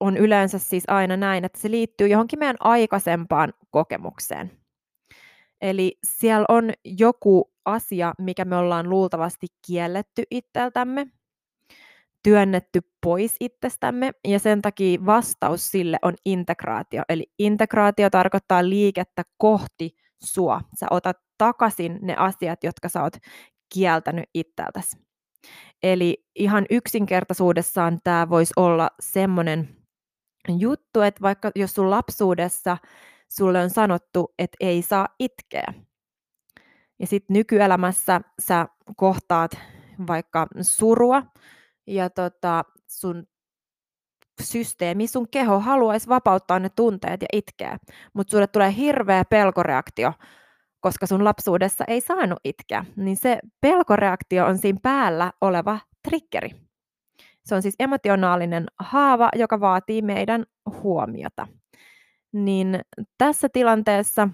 on 0.00 0.16
yleensä 0.16 0.58
siis 0.58 0.84
aina 0.88 1.16
näin, 1.16 1.44
että 1.44 1.60
se 1.60 1.70
liittyy 1.70 2.08
johonkin 2.08 2.38
meidän 2.38 2.56
aikaisempaan 2.60 3.52
kokemukseen. 3.70 4.50
Eli 5.60 5.98
siellä 6.04 6.46
on 6.48 6.70
joku 6.84 7.52
asia, 7.64 8.14
mikä 8.18 8.44
me 8.44 8.56
ollaan 8.56 8.90
luultavasti 8.90 9.46
kielletty 9.66 10.22
itseltämme, 10.30 11.06
työnnetty 12.22 12.80
pois 13.00 13.36
itsestämme 13.40 14.12
ja 14.24 14.38
sen 14.38 14.62
takia 14.62 15.06
vastaus 15.06 15.70
sille 15.70 15.98
on 16.02 16.14
integraatio. 16.24 17.02
Eli 17.08 17.32
integraatio 17.38 18.10
tarkoittaa 18.10 18.68
liikettä 18.68 19.22
kohti 19.36 19.96
sua. 20.24 20.60
Sä 20.80 20.86
otat 20.90 21.16
takaisin 21.38 21.98
ne 22.02 22.16
asiat, 22.16 22.64
jotka 22.64 22.88
sä 22.88 23.02
oot 23.02 23.16
kieltänyt 23.74 24.24
itseltäsi. 24.34 24.96
Eli 25.82 26.26
ihan 26.34 26.66
yksinkertaisuudessaan 26.70 27.98
tämä 28.04 28.28
voisi 28.28 28.52
olla 28.56 28.90
semmoinen 29.00 29.76
juttu, 30.58 31.00
että 31.00 31.22
vaikka 31.22 31.50
jos 31.54 31.74
sun 31.74 31.90
lapsuudessa 31.90 32.76
sulle 33.28 33.62
on 33.62 33.70
sanottu, 33.70 34.34
että 34.38 34.56
ei 34.60 34.82
saa 34.82 35.08
itkeä, 35.18 35.74
ja 36.98 37.06
sitten 37.06 37.34
nykyelämässä 37.34 38.20
sä 38.40 38.66
kohtaat 38.96 39.58
vaikka 40.06 40.46
surua, 40.60 41.22
ja 41.86 42.10
tota, 42.10 42.64
sun 42.86 43.26
systeemi, 44.42 45.06
sun 45.06 45.28
keho 45.28 45.60
haluaisi 45.60 46.08
vapauttaa 46.08 46.58
ne 46.58 46.68
tunteet 46.68 47.22
ja 47.22 47.28
itkeä, 47.32 47.78
mutta 48.12 48.30
sulle 48.30 48.46
tulee 48.46 48.76
hirveä 48.76 49.24
pelkoreaktio, 49.24 50.12
koska 50.84 51.06
sun 51.06 51.24
lapsuudessa 51.24 51.84
ei 51.88 52.00
saanut 52.00 52.38
itkeä, 52.44 52.84
niin 52.96 53.16
se 53.16 53.38
pelkoreaktio 53.60 54.46
on 54.46 54.58
siinä 54.58 54.78
päällä 54.82 55.32
oleva 55.40 55.78
triggeri. 56.08 56.50
Se 57.44 57.54
on 57.54 57.62
siis 57.62 57.74
emotionaalinen 57.78 58.66
haava, 58.78 59.28
joka 59.34 59.60
vaatii 59.60 60.02
meidän 60.02 60.44
huomiota. 60.82 61.48
Niin 62.32 62.80
tässä 63.18 63.48
tilanteessa 63.48 64.28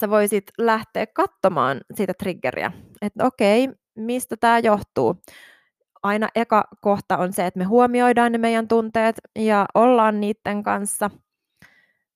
sä 0.00 0.10
voisit 0.10 0.44
lähteä 0.58 1.06
katsomaan 1.06 1.80
sitä 1.94 2.12
triggeriä, 2.18 2.72
että 3.02 3.24
okei, 3.24 3.68
mistä 3.94 4.36
tämä 4.36 4.58
johtuu 4.58 5.16
aina 6.02 6.28
eka 6.34 6.64
kohta 6.80 7.16
on 7.18 7.32
se, 7.32 7.46
että 7.46 7.58
me 7.58 7.64
huomioidaan 7.64 8.32
ne 8.32 8.38
meidän 8.38 8.68
tunteet 8.68 9.16
ja 9.38 9.66
ollaan 9.74 10.20
niiden 10.20 10.62
kanssa. 10.62 11.10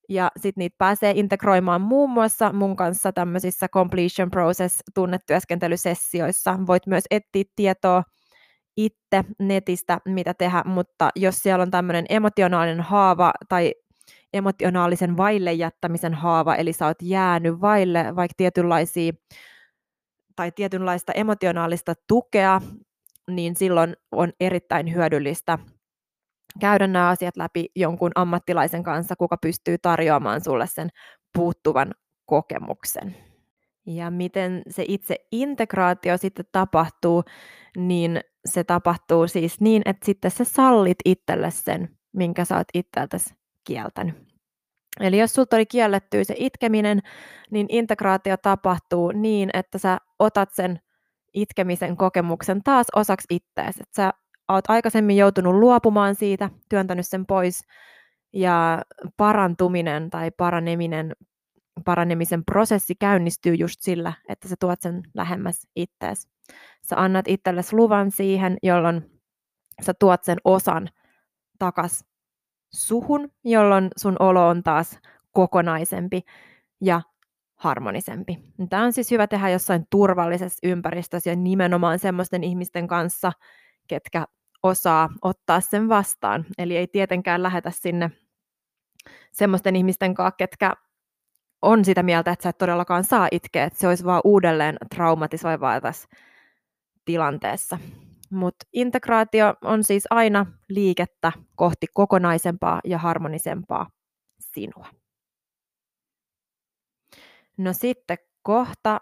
Ja 0.09 0.31
sitten 0.37 0.61
niitä 0.61 0.75
pääsee 0.79 1.13
integroimaan 1.17 1.81
muun 1.81 2.11
muassa 2.11 2.53
mun 2.53 2.77
kanssa 2.77 3.13
tämmöisissä 3.13 3.69
completion 3.69 4.31
process 4.31 4.79
tunnetyöskentelysessioissa. 4.95 6.59
Voit 6.67 6.87
myös 6.87 7.05
etsiä 7.11 7.45
tietoa 7.57 8.03
itse 8.77 9.25
netistä, 9.39 10.01
mitä 10.05 10.35
tehdä, 10.35 10.63
mutta 10.67 11.11
jos 11.17 11.39
siellä 11.43 11.63
on 11.63 11.71
tämmöinen 11.71 12.07
emotionaalinen 12.09 12.81
haava 12.81 13.33
tai 13.49 13.75
emotionaalisen 14.33 15.17
vaille 15.17 15.53
jättämisen 15.53 16.15
haava, 16.15 16.55
eli 16.55 16.73
sä 16.73 16.87
oot 16.87 17.03
jäänyt 17.03 17.61
vaille 17.61 18.17
vaikka 18.17 18.35
tietynlaisia 18.37 19.13
tai 20.37 20.53
tietynlaista 20.53 21.13
emotionaalista 21.13 21.95
tukea, 22.09 22.61
niin 23.31 23.57
silloin 23.57 23.97
on 24.13 24.33
erittäin 24.41 24.95
hyödyllistä 24.95 25.59
käydä 26.61 26.87
nämä 26.87 27.09
asiat 27.09 27.37
läpi 27.37 27.67
jonkun 27.77 28.11
ammattilaisen 28.15 28.83
kanssa, 28.83 29.17
kuka 29.17 29.37
pystyy 29.37 29.79
tarjoamaan 29.79 30.45
sulle 30.45 30.67
sen 30.67 30.89
puuttuvan 31.35 31.95
kokemuksen. 32.27 33.17
Ja 33.87 34.11
miten 34.11 34.63
se 34.71 34.85
itse 34.89 35.17
integraatio 35.33 36.17
sitten 36.17 36.45
tapahtuu, 36.53 37.25
niin 37.77 38.21
se 38.47 38.65
tapahtuu 38.65 39.29
siis 39.29 39.61
niin, 39.61 39.83
että 39.85 40.07
sitten 40.07 40.31
sä 40.31 40.45
sallit 40.45 40.99
itselle 41.05 41.51
sen, 41.51 41.89
minkä 42.13 42.45
sä 42.45 42.57
oot 42.57 42.69
itseltäsi 42.75 43.35
kieltänyt. 43.65 44.15
Eli 45.01 45.19
jos 45.19 45.33
sulta 45.33 45.57
oli 45.57 45.67
kielletty 45.67 46.25
se 46.25 46.35
itkeminen, 46.39 47.01
niin 47.51 47.67
integraatio 47.69 48.37
tapahtuu 48.37 49.13
niin, 49.13 49.51
että 49.53 49.79
sä 49.79 49.99
otat 50.19 50.49
sen 50.53 50.81
itkemisen 51.35 51.97
kokemuksen 51.97 52.63
taas 52.63 52.87
osaksi 52.97 53.27
ittees. 53.31 53.77
Että 53.77 53.97
sä 53.97 54.13
oot 54.49 54.65
aikaisemmin 54.69 55.17
joutunut 55.17 55.55
luopumaan 55.55 56.15
siitä, 56.15 56.51
työntänyt 56.69 57.07
sen 57.07 57.27
pois, 57.27 57.61
ja 58.33 58.83
parantuminen 59.17 60.11
tai 60.11 60.31
paraneminen, 60.31 61.13
paranemisen 61.85 62.45
prosessi 62.45 62.95
käynnistyy 62.95 63.55
just 63.55 63.81
sillä, 63.81 64.13
että 64.29 64.49
sä 64.49 64.55
tuot 64.61 64.81
sen 64.81 65.03
lähemmäs 65.15 65.67
ittees. 65.77 66.29
Sä 66.83 66.97
annat 66.97 67.29
itsellesi 67.29 67.77
luvan 67.77 68.11
siihen, 68.11 68.57
jolloin 68.63 69.21
sä 69.83 69.95
tuot 69.95 70.25
sen 70.25 70.39
osan 70.45 70.89
takas 71.59 72.05
suhun, 72.73 73.29
jolloin 73.45 73.89
sun 73.97 74.17
olo 74.19 74.49
on 74.49 74.63
taas 74.63 74.99
kokonaisempi 75.33 76.23
ja 76.81 77.03
harmonisempi. 77.57 78.39
Tämä 78.71 78.85
on 78.85 78.93
siis 78.93 79.11
hyvä 79.11 79.27
tehdä 79.27 79.49
jossain 79.49 79.87
turvallisessa 79.91 80.59
ympäristössä 80.63 81.31
ja 81.31 81.37
nimenomaan 81.37 81.99
semmoisten 81.99 82.45
ihmisten 82.45 82.89
kanssa, 82.89 83.33
ketkä 83.87 84.27
osaa 84.63 85.09
ottaa 85.23 85.61
sen 85.61 85.89
vastaan. 85.89 86.45
Eli 86.59 86.77
ei 86.77 86.87
tietenkään 86.87 87.43
lähetä 87.43 87.71
sinne 87.71 88.11
semmoisten 89.33 89.77
ihmisten 89.77 90.15
kanssa, 90.15 90.37
ketkä 90.37 90.75
on 91.63 91.85
sitä 91.85 92.03
mieltä, 92.03 92.33
että 92.33 92.43
sä 92.43 92.49
et 92.49 92.59
todellakaan 92.59 93.05
saa 93.05 93.29
itkeä, 93.33 93.65
että 93.65 93.79
se 93.79 93.89
olisi 93.89 94.05
vaan 94.05 94.21
uudelleen 94.25 94.77
traumatisoivaa 94.95 95.81
tässä 95.81 96.09
tilanteessa. 97.05 97.79
Mutta 98.31 98.67
integraatio 98.73 99.55
on 99.65 99.85
siis 99.85 100.05
aina 100.11 100.47
liikettä 100.69 101.33
kohti 101.57 101.87
kokonaisempaa 101.95 102.81
ja 102.85 102.99
harmonisempaa 102.99 103.91
sinua. 104.41 104.87
No 107.57 107.73
sitten 107.73 108.19
kohta 108.43 109.01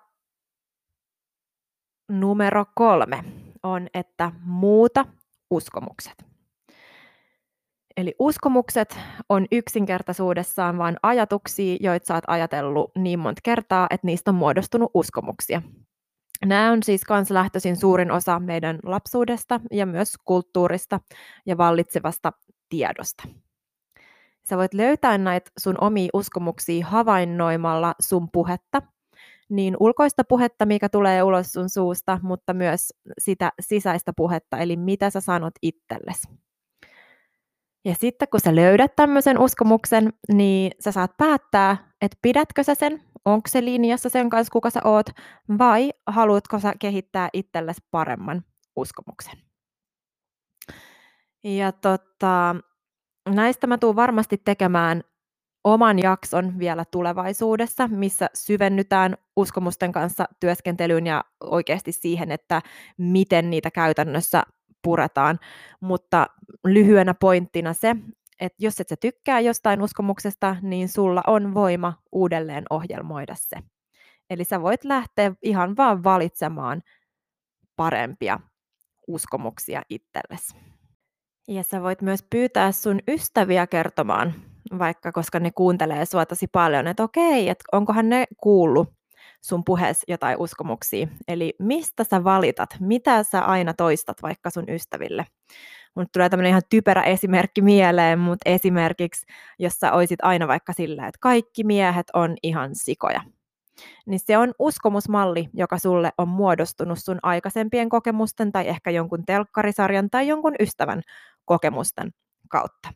numero 2.08 2.64
kolme 2.74 3.24
on, 3.62 3.88
että 3.94 4.32
muuta 4.44 5.06
uskomukset. 5.50 6.24
Eli 7.96 8.14
uskomukset 8.18 8.98
on 9.28 9.46
yksinkertaisuudessaan 9.52 10.78
vain 10.78 10.96
ajatuksia, 11.02 11.76
joita 11.80 12.06
sä 12.06 12.14
oot 12.14 12.24
ajatellut 12.26 12.90
niin 12.98 13.18
monta 13.18 13.40
kertaa, 13.44 13.86
että 13.90 14.06
niistä 14.06 14.30
on 14.30 14.34
muodostunut 14.34 14.90
uskomuksia. 14.94 15.62
Nämä 16.44 16.72
on 16.72 16.82
siis 16.82 17.04
kans 17.04 17.30
lähtöisin 17.30 17.76
suurin 17.76 18.10
osa 18.10 18.40
meidän 18.40 18.78
lapsuudesta 18.82 19.60
ja 19.72 19.86
myös 19.86 20.14
kulttuurista 20.24 21.00
ja 21.46 21.58
vallitsevasta 21.58 22.32
tiedosta. 22.68 23.28
Sä 24.48 24.56
voit 24.56 24.74
löytää 24.74 25.18
näitä 25.18 25.50
sun 25.58 25.74
omia 25.80 26.08
uskomuksia 26.12 26.86
havainnoimalla 26.86 27.94
sun 28.00 28.28
puhetta, 28.32 28.82
niin 29.48 29.76
ulkoista 29.80 30.22
puhetta, 30.28 30.66
mikä 30.66 30.88
tulee 30.88 31.22
ulos 31.22 31.52
sun 31.52 31.68
suusta, 31.68 32.20
mutta 32.22 32.54
myös 32.54 32.92
sitä 33.18 33.52
sisäistä 33.60 34.12
puhetta, 34.16 34.58
eli 34.58 34.76
mitä 34.76 35.10
sä 35.10 35.20
sanot 35.20 35.54
itsellesi. 35.62 36.28
Ja 37.84 37.94
sitten 37.94 38.28
kun 38.28 38.40
sä 38.40 38.54
löydät 38.54 38.96
tämmöisen 38.96 39.38
uskomuksen, 39.38 40.12
niin 40.32 40.72
sä 40.80 40.92
saat 40.92 41.16
päättää, 41.16 41.92
että 42.00 42.18
pidätkö 42.22 42.62
sä 42.62 42.74
sen, 42.74 43.02
onko 43.24 43.48
se 43.48 43.64
linjassa 43.64 44.08
sen 44.08 44.30
kanssa, 44.30 44.52
kuka 44.52 44.70
sä 44.70 44.80
oot, 44.84 45.06
vai 45.58 45.92
haluatko 46.06 46.58
sä 46.58 46.74
kehittää 46.78 47.28
itsellesi 47.32 47.80
paremman 47.90 48.44
uskomuksen. 48.76 49.38
Ja 51.44 51.72
tota, 51.72 52.56
näistä 53.28 53.66
mä 53.66 53.78
tuun 53.78 53.96
varmasti 53.96 54.38
tekemään 54.44 55.02
oman 55.66 55.98
jakson 55.98 56.58
vielä 56.58 56.84
tulevaisuudessa, 56.90 57.88
missä 57.88 58.30
syvennytään 58.34 59.16
uskomusten 59.36 59.92
kanssa 59.92 60.24
työskentelyyn 60.40 61.06
ja 61.06 61.24
oikeasti 61.40 61.92
siihen, 61.92 62.32
että 62.32 62.62
miten 62.98 63.50
niitä 63.50 63.70
käytännössä 63.70 64.42
puretaan. 64.82 65.38
Mutta 65.80 66.26
lyhyenä 66.64 67.14
pointtina 67.14 67.72
se, 67.72 67.96
että 68.40 68.56
jos 68.64 68.80
et 68.80 68.88
sä 68.88 68.96
tykkää 68.96 69.40
jostain 69.40 69.82
uskomuksesta, 69.82 70.56
niin 70.62 70.88
sulla 70.88 71.22
on 71.26 71.54
voima 71.54 71.92
uudelleen 72.12 72.64
ohjelmoida 72.70 73.34
se. 73.34 73.56
Eli 74.30 74.44
sä 74.44 74.62
voit 74.62 74.84
lähteä 74.84 75.32
ihan 75.42 75.76
vaan 75.76 76.04
valitsemaan 76.04 76.82
parempia 77.76 78.40
uskomuksia 79.06 79.82
itsellesi. 79.88 80.56
Ja 81.48 81.62
sä 81.62 81.82
voit 81.82 82.02
myös 82.02 82.22
pyytää 82.30 82.72
sun 82.72 83.00
ystäviä 83.08 83.66
kertomaan, 83.66 84.34
vaikka 84.78 85.12
koska 85.12 85.40
ne 85.40 85.50
kuuntelee 85.50 86.04
sua 86.04 86.26
tosi 86.26 86.46
paljon, 86.46 86.86
että 86.86 87.02
okei, 87.02 87.48
että 87.48 87.64
onkohan 87.72 88.08
ne 88.08 88.24
kuullut 88.36 88.88
sun 89.40 89.64
puheessa 89.64 90.04
jotain 90.08 90.36
uskomuksia. 90.38 91.08
Eli 91.28 91.54
mistä 91.58 92.04
sä 92.04 92.24
valitat, 92.24 92.70
mitä 92.80 93.22
sä 93.22 93.40
aina 93.40 93.74
toistat 93.74 94.22
vaikka 94.22 94.50
sun 94.50 94.64
ystäville. 94.68 95.26
Mutta 95.94 96.10
tulee 96.12 96.28
tämmöinen 96.28 96.50
ihan 96.50 96.62
typerä 96.70 97.02
esimerkki 97.02 97.62
mieleen, 97.62 98.18
mutta 98.18 98.50
esimerkiksi, 98.50 99.26
jos 99.58 99.72
sä 99.72 99.92
oisit 99.92 100.18
aina 100.22 100.48
vaikka 100.48 100.72
sillä, 100.72 101.06
että 101.06 101.18
kaikki 101.20 101.64
miehet 101.64 102.06
on 102.14 102.36
ihan 102.42 102.70
sikoja. 102.74 103.20
Niin 104.06 104.20
se 104.20 104.38
on 104.38 104.52
uskomusmalli, 104.58 105.48
joka 105.54 105.78
sulle 105.78 106.12
on 106.18 106.28
muodostunut 106.28 106.98
sun 106.98 107.18
aikaisempien 107.22 107.88
kokemusten 107.88 108.52
tai 108.52 108.68
ehkä 108.68 108.90
jonkun 108.90 109.26
telkkarisarjan 109.26 110.10
tai 110.10 110.28
jonkun 110.28 110.54
ystävän 110.60 111.02
kokemusten 111.44 112.10
kautta. 112.48 112.88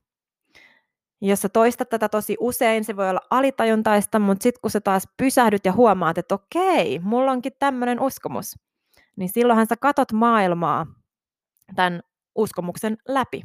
Jos 1.20 1.42
sä 1.42 1.48
toistat 1.48 1.88
tätä 1.88 2.09
tosi 2.09 2.37
usein, 2.40 2.85
se 2.85 2.96
voi 2.96 3.11
olla 3.11 3.20
alitajuntaista, 3.30 4.18
mutta 4.18 4.42
sitten 4.42 4.61
kun 4.61 4.70
sä 4.70 4.80
taas 4.80 5.09
pysähdyt 5.16 5.64
ja 5.64 5.72
huomaat, 5.72 6.18
että 6.18 6.35
okei, 6.35 6.98
mulla 6.98 7.33
onkin 7.33 7.52
tämmöinen 7.59 8.00
uskomus, 8.00 8.54
niin 9.16 9.28
silloinhan 9.28 9.66
sä 9.66 9.76
katot 9.76 10.12
maailmaa 10.12 10.87
tämän 11.74 12.00
uskomuksen 12.35 12.96
läpi, 13.09 13.42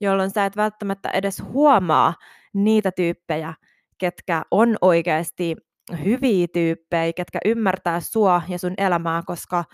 jolloin 0.00 0.30
sä 0.30 0.44
et 0.44 0.56
välttämättä 0.56 1.10
edes 1.10 1.42
huomaa 1.42 2.14
niitä 2.52 2.92
tyyppejä, 2.92 3.54
ketkä 3.98 4.42
on 4.50 4.76
oikeasti 4.80 5.56
hyviä 6.04 6.46
tyyppejä, 6.52 7.12
ketkä 7.12 7.38
ymmärtää 7.44 8.00
sua 8.00 8.42
ja 8.48 8.58
sun 8.58 8.74
elämää, 8.78 9.22
koska 9.26 9.64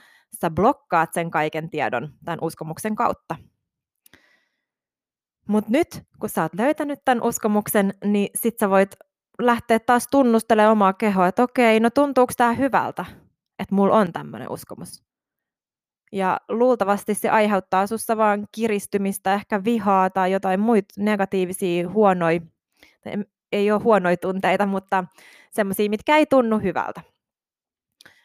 sä 0.40 0.50
blokkaat 0.50 1.12
sen 1.12 1.30
kaiken 1.30 1.70
tiedon 1.70 2.12
tämän 2.24 2.38
uskomuksen 2.42 2.94
kautta. 2.94 3.36
Mutta 5.48 5.70
nyt, 5.70 6.02
kun 6.20 6.28
sä 6.28 6.42
oot 6.42 6.54
löytänyt 6.54 6.98
tämän 7.04 7.22
uskomuksen, 7.22 7.94
niin 8.04 8.28
sit 8.34 8.58
sä 8.58 8.70
voit 8.70 8.96
lähteä 9.38 9.78
taas 9.78 10.08
tunnustelemaan 10.10 10.72
omaa 10.72 10.92
kehoa, 10.92 11.28
että 11.28 11.42
okei, 11.42 11.80
no 11.80 11.90
tuntuuko 11.90 12.32
tämä 12.36 12.52
hyvältä, 12.52 13.04
että 13.58 13.74
mulla 13.74 13.96
on 13.96 14.12
tämmöinen 14.12 14.50
uskomus. 14.50 15.04
Ja 16.12 16.40
luultavasti 16.48 17.14
se 17.14 17.30
aiheuttaa 17.30 17.86
sussa 17.86 18.16
vaan 18.16 18.46
kiristymistä, 18.52 19.34
ehkä 19.34 19.64
vihaa 19.64 20.10
tai 20.10 20.32
jotain 20.32 20.60
muita 20.60 20.94
negatiivisia 20.98 21.88
huonoja, 21.88 22.40
ei 23.52 23.70
ole 23.70 23.80
huonoja 23.82 24.16
tunteita, 24.16 24.66
mutta 24.66 25.04
semmoisia, 25.50 25.90
mitkä 25.90 26.16
ei 26.16 26.26
tunnu 26.26 26.58
hyvältä. 26.58 27.00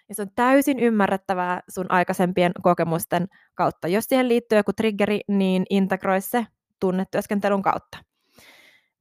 Ja 0.09 0.15
se 0.15 0.21
on 0.21 0.31
täysin 0.35 0.79
ymmärrettävää 0.79 1.61
sun 1.69 1.91
aikaisempien 1.91 2.51
kokemusten 2.61 3.27
kautta. 3.55 3.87
Jos 3.87 4.05
siihen 4.05 4.29
liittyy 4.29 4.57
joku 4.57 4.73
triggeri, 4.73 5.21
niin 5.27 5.65
integroi 5.69 6.21
se 6.21 6.47
tunnetyöskentelyn 6.79 7.61
kautta. 7.61 7.97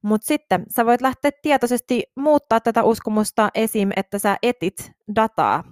Mutta 0.01 0.27
sitten 0.27 0.65
sä 0.75 0.85
voit 0.85 1.01
lähteä 1.01 1.31
tietoisesti 1.41 2.03
muuttaa 2.15 2.59
tätä 2.59 2.83
uskomusta 2.83 3.49
esim. 3.55 3.89
että 3.95 4.19
sä 4.19 4.37
etit 4.43 4.91
dataa 5.15 5.63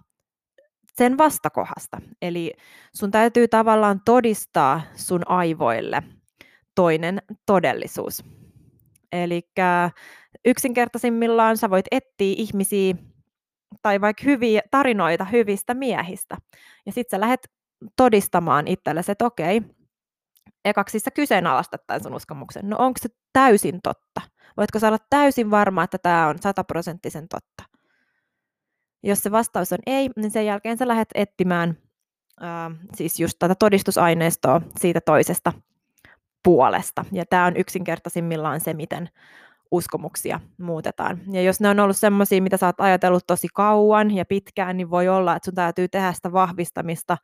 sen 0.95 1.17
vastakohasta. 1.17 2.01
Eli 2.21 2.53
sun 2.95 3.11
täytyy 3.11 3.47
tavallaan 3.47 4.01
todistaa 4.05 4.81
sun 4.95 5.21
aivoille 5.25 6.03
toinen 6.75 7.21
todellisuus. 7.45 8.23
Eli 9.11 9.41
yksinkertaisimmillaan 10.45 11.57
sä 11.57 11.69
voit 11.69 11.85
etsiä 11.91 12.35
ihmisiä 12.37 12.95
tai 13.81 14.01
vaikka 14.01 14.23
hyviä 14.25 14.61
tarinoita 14.71 15.25
hyvistä 15.25 15.73
miehistä. 15.73 16.37
Ja 16.85 16.91
sitten 16.91 17.17
sä 17.17 17.21
lähdet 17.21 17.51
todistamaan 17.97 18.67
itsellesi, 18.67 19.11
että 19.11 19.25
okei, 19.25 19.61
ekaksi 20.65 20.99
sä 20.99 21.11
kyseenalaistat 21.11 21.87
tämän 21.87 22.03
sun 22.03 22.15
uskomuksen. 22.15 22.69
No 22.69 22.77
onko 22.79 22.97
se 23.01 23.09
täysin 23.33 23.79
totta? 23.83 24.21
Voitko 24.57 24.79
sä 24.79 24.87
olla 24.87 24.97
täysin 25.09 25.51
varma, 25.51 25.83
että 25.83 25.97
tämä 25.97 26.27
on 26.27 26.39
sataprosenttisen 26.41 27.27
totta? 27.27 27.63
Jos 29.03 29.19
se 29.19 29.31
vastaus 29.31 29.73
on 29.73 29.79
ei, 29.85 30.09
niin 30.15 30.31
sen 30.31 30.45
jälkeen 30.45 30.77
sä 30.77 30.87
lähdet 30.87 31.09
etsimään 31.15 31.77
ää, 32.39 32.71
siis 32.95 33.19
just 33.19 33.39
tätä 33.39 33.55
todistusaineistoa 33.55 34.61
siitä 34.79 35.01
toisesta 35.01 35.53
puolesta. 36.43 37.05
Ja 37.11 37.25
tämä 37.25 37.45
on 37.45 37.57
yksinkertaisimmillaan 37.57 38.59
se, 38.59 38.73
miten 38.73 39.09
uskomuksia 39.71 40.39
muutetaan. 40.57 41.21
Ja 41.31 41.41
jos 41.41 41.59
ne 41.59 41.69
on 41.69 41.79
ollut 41.79 41.97
semmoisia, 41.97 42.41
mitä 42.41 42.57
sä 42.57 42.65
oot 42.65 42.81
ajatellut 42.81 43.27
tosi 43.27 43.47
kauan 43.53 44.11
ja 44.11 44.25
pitkään, 44.25 44.77
niin 44.77 44.89
voi 44.89 45.07
olla, 45.07 45.35
että 45.35 45.45
sun 45.45 45.55
täytyy 45.55 45.87
tehdä 45.87 46.13
sitä 46.13 46.31
vahvistamista 46.31 47.17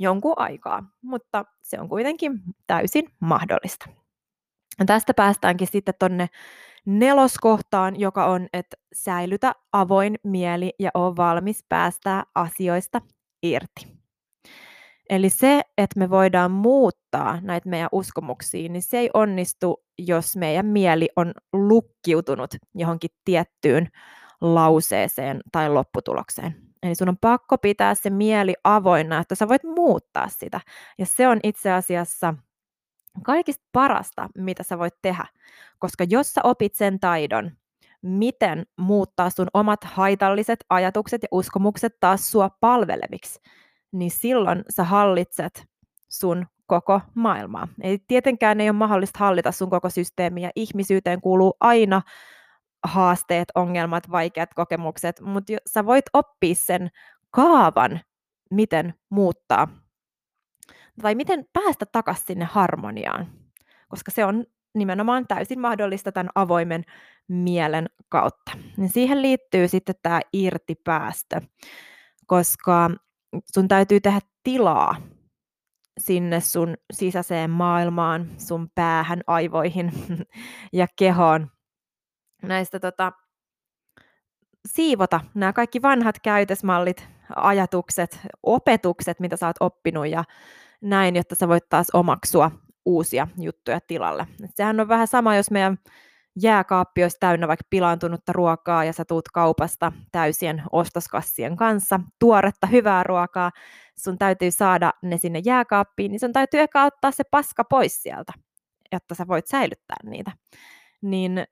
jonkun 0.00 0.34
aikaa, 0.36 0.82
mutta 1.02 1.44
se 1.62 1.80
on 1.80 1.88
kuitenkin 1.88 2.32
täysin 2.66 3.04
mahdollista. 3.20 3.88
Ja 4.78 4.84
tästä 4.84 5.14
päästäänkin 5.14 5.68
sitten 5.72 5.94
tonne 5.98 6.26
neloskohtaan, 6.86 8.00
joka 8.00 8.26
on, 8.26 8.48
että 8.52 8.76
säilytä 8.92 9.52
avoin 9.72 10.14
mieli 10.24 10.72
ja 10.78 10.90
ole 10.94 11.16
valmis 11.16 11.64
päästää 11.68 12.24
asioista 12.34 13.00
irti. 13.42 14.00
Eli 15.10 15.30
se, 15.30 15.62
että 15.78 15.98
me 15.98 16.10
voidaan 16.10 16.50
muuttaa 16.50 17.38
näitä 17.42 17.68
meidän 17.68 17.88
uskomuksia, 17.92 18.68
niin 18.68 18.82
se 18.82 18.98
ei 18.98 19.10
onnistu, 19.14 19.84
jos 19.98 20.36
meidän 20.36 20.66
mieli 20.66 21.08
on 21.16 21.34
lukkiutunut 21.52 22.50
johonkin 22.74 23.10
tiettyyn 23.24 23.88
lauseeseen 24.40 25.40
tai 25.52 25.70
lopputulokseen. 25.70 26.69
Eli 26.82 26.94
sun 26.94 27.08
on 27.08 27.18
pakko 27.20 27.58
pitää 27.58 27.94
se 27.94 28.10
mieli 28.10 28.54
avoinna, 28.64 29.18
että 29.18 29.34
sä 29.34 29.48
voit 29.48 29.64
muuttaa 29.64 30.28
sitä. 30.28 30.60
Ja 30.98 31.06
se 31.06 31.28
on 31.28 31.40
itse 31.42 31.72
asiassa 31.72 32.34
kaikista 33.22 33.64
parasta, 33.72 34.28
mitä 34.38 34.62
sä 34.62 34.78
voit 34.78 34.94
tehdä. 35.02 35.26
Koska 35.78 36.04
jos 36.08 36.34
sä 36.34 36.40
opit 36.44 36.74
sen 36.74 37.00
taidon, 37.00 37.50
miten 38.02 38.66
muuttaa 38.76 39.30
sun 39.30 39.48
omat 39.54 39.84
haitalliset 39.84 40.64
ajatukset 40.70 41.22
ja 41.22 41.28
uskomukset 41.30 41.96
taas 42.00 42.30
sua 42.30 42.50
palveleviksi, 42.60 43.40
niin 43.92 44.10
silloin 44.10 44.64
sä 44.76 44.84
hallitset 44.84 45.64
sun 46.08 46.46
koko 46.66 47.00
maailmaa. 47.14 47.68
Ei 47.82 47.98
tietenkään 48.08 48.60
ei 48.60 48.70
ole 48.70 48.76
mahdollista 48.76 49.18
hallita 49.18 49.52
sun 49.52 49.70
koko 49.70 49.90
systeemiä. 49.90 50.50
Ihmisyyteen 50.56 51.20
kuuluu 51.20 51.56
aina 51.60 52.02
haasteet, 52.82 53.48
ongelmat, 53.54 54.10
vaikeat 54.10 54.54
kokemukset, 54.54 55.20
mutta 55.20 55.52
sä 55.66 55.86
voit 55.86 56.04
oppia 56.12 56.54
sen 56.54 56.88
kaavan, 57.30 58.00
miten 58.50 58.94
muuttaa 59.10 59.68
tai 61.02 61.14
miten 61.14 61.46
päästä 61.52 61.86
takaisin 61.86 62.26
sinne 62.26 62.44
harmoniaan, 62.44 63.26
koska 63.88 64.10
se 64.10 64.24
on 64.24 64.44
nimenomaan 64.74 65.26
täysin 65.26 65.60
mahdollista 65.60 66.12
tämän 66.12 66.30
avoimen 66.34 66.84
mielen 67.28 67.86
kautta. 68.08 68.52
Niin 68.76 68.88
siihen 68.88 69.22
liittyy 69.22 69.68
sitten 69.68 69.94
tämä 70.02 70.20
irtipäästö, 70.32 71.40
koska 72.26 72.90
sun 73.54 73.68
täytyy 73.68 74.00
tehdä 74.00 74.20
tilaa 74.42 74.96
sinne 75.98 76.40
sun 76.40 76.74
sisäiseen 76.92 77.50
maailmaan, 77.50 78.28
sun 78.38 78.68
päähän, 78.74 79.20
aivoihin 79.26 79.92
ja 80.72 80.86
kehoon. 80.96 81.50
Näistä 82.42 82.80
tota, 82.80 83.12
siivota 84.68 85.20
nämä 85.34 85.52
kaikki 85.52 85.82
vanhat 85.82 86.16
käytösmallit, 86.22 87.08
ajatukset, 87.36 88.20
opetukset, 88.42 89.20
mitä 89.20 89.36
sä 89.36 89.46
oot 89.46 89.56
oppinut 89.60 90.06
ja 90.06 90.24
näin, 90.80 91.16
jotta 91.16 91.34
sä 91.34 91.48
voit 91.48 91.68
taas 91.68 91.86
omaksua 91.92 92.50
uusia 92.84 93.28
juttuja 93.38 93.80
tilalle. 93.86 94.26
Et 94.44 94.50
sehän 94.54 94.80
on 94.80 94.88
vähän 94.88 95.08
sama, 95.08 95.36
jos 95.36 95.50
meidän 95.50 95.78
jääkaappi 96.42 97.02
olisi 97.02 97.16
täynnä 97.20 97.48
vaikka 97.48 97.66
pilaantunutta 97.70 98.32
ruokaa 98.32 98.84
ja 98.84 98.92
sä 98.92 99.04
tuut 99.04 99.28
kaupasta 99.28 99.92
täysien 100.12 100.62
ostoskassien 100.72 101.56
kanssa, 101.56 102.00
tuoretta 102.18 102.66
hyvää 102.66 103.02
ruokaa, 103.02 103.50
sun 103.98 104.18
täytyy 104.18 104.50
saada 104.50 104.92
ne 105.02 105.18
sinne 105.18 105.42
jääkaappiin, 105.44 106.10
niin 106.10 106.20
sun 106.20 106.32
täytyy 106.32 106.60
eka 106.60 106.84
ottaa 106.84 107.10
se 107.10 107.24
paska 107.30 107.64
pois 107.64 108.02
sieltä, 108.02 108.32
jotta 108.92 109.14
sä 109.14 109.28
voit 109.28 109.46
säilyttää 109.46 109.96
niitä. 110.04 110.32
Niin 111.02 111.44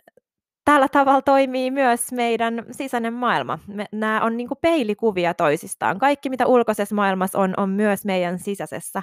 tällä 0.69 0.89
tavalla 0.89 1.23
toimii 1.23 1.71
myös 1.71 2.13
meidän 2.13 2.65
sisäinen 2.71 3.13
maailma. 3.13 3.59
Me, 3.67 3.85
nämä 3.93 4.21
on 4.21 4.37
niin 4.37 4.49
peilikuvia 4.61 5.35
toisistaan. 5.35 5.99
Kaikki, 5.99 6.31
mitä 6.31 6.47
ulkoisessa 6.47 6.95
maailmassa 6.95 7.39
on, 7.39 7.55
on 7.57 7.71
myös 7.71 8.05
meidän 8.05 8.39
sisäisessä 8.39 9.03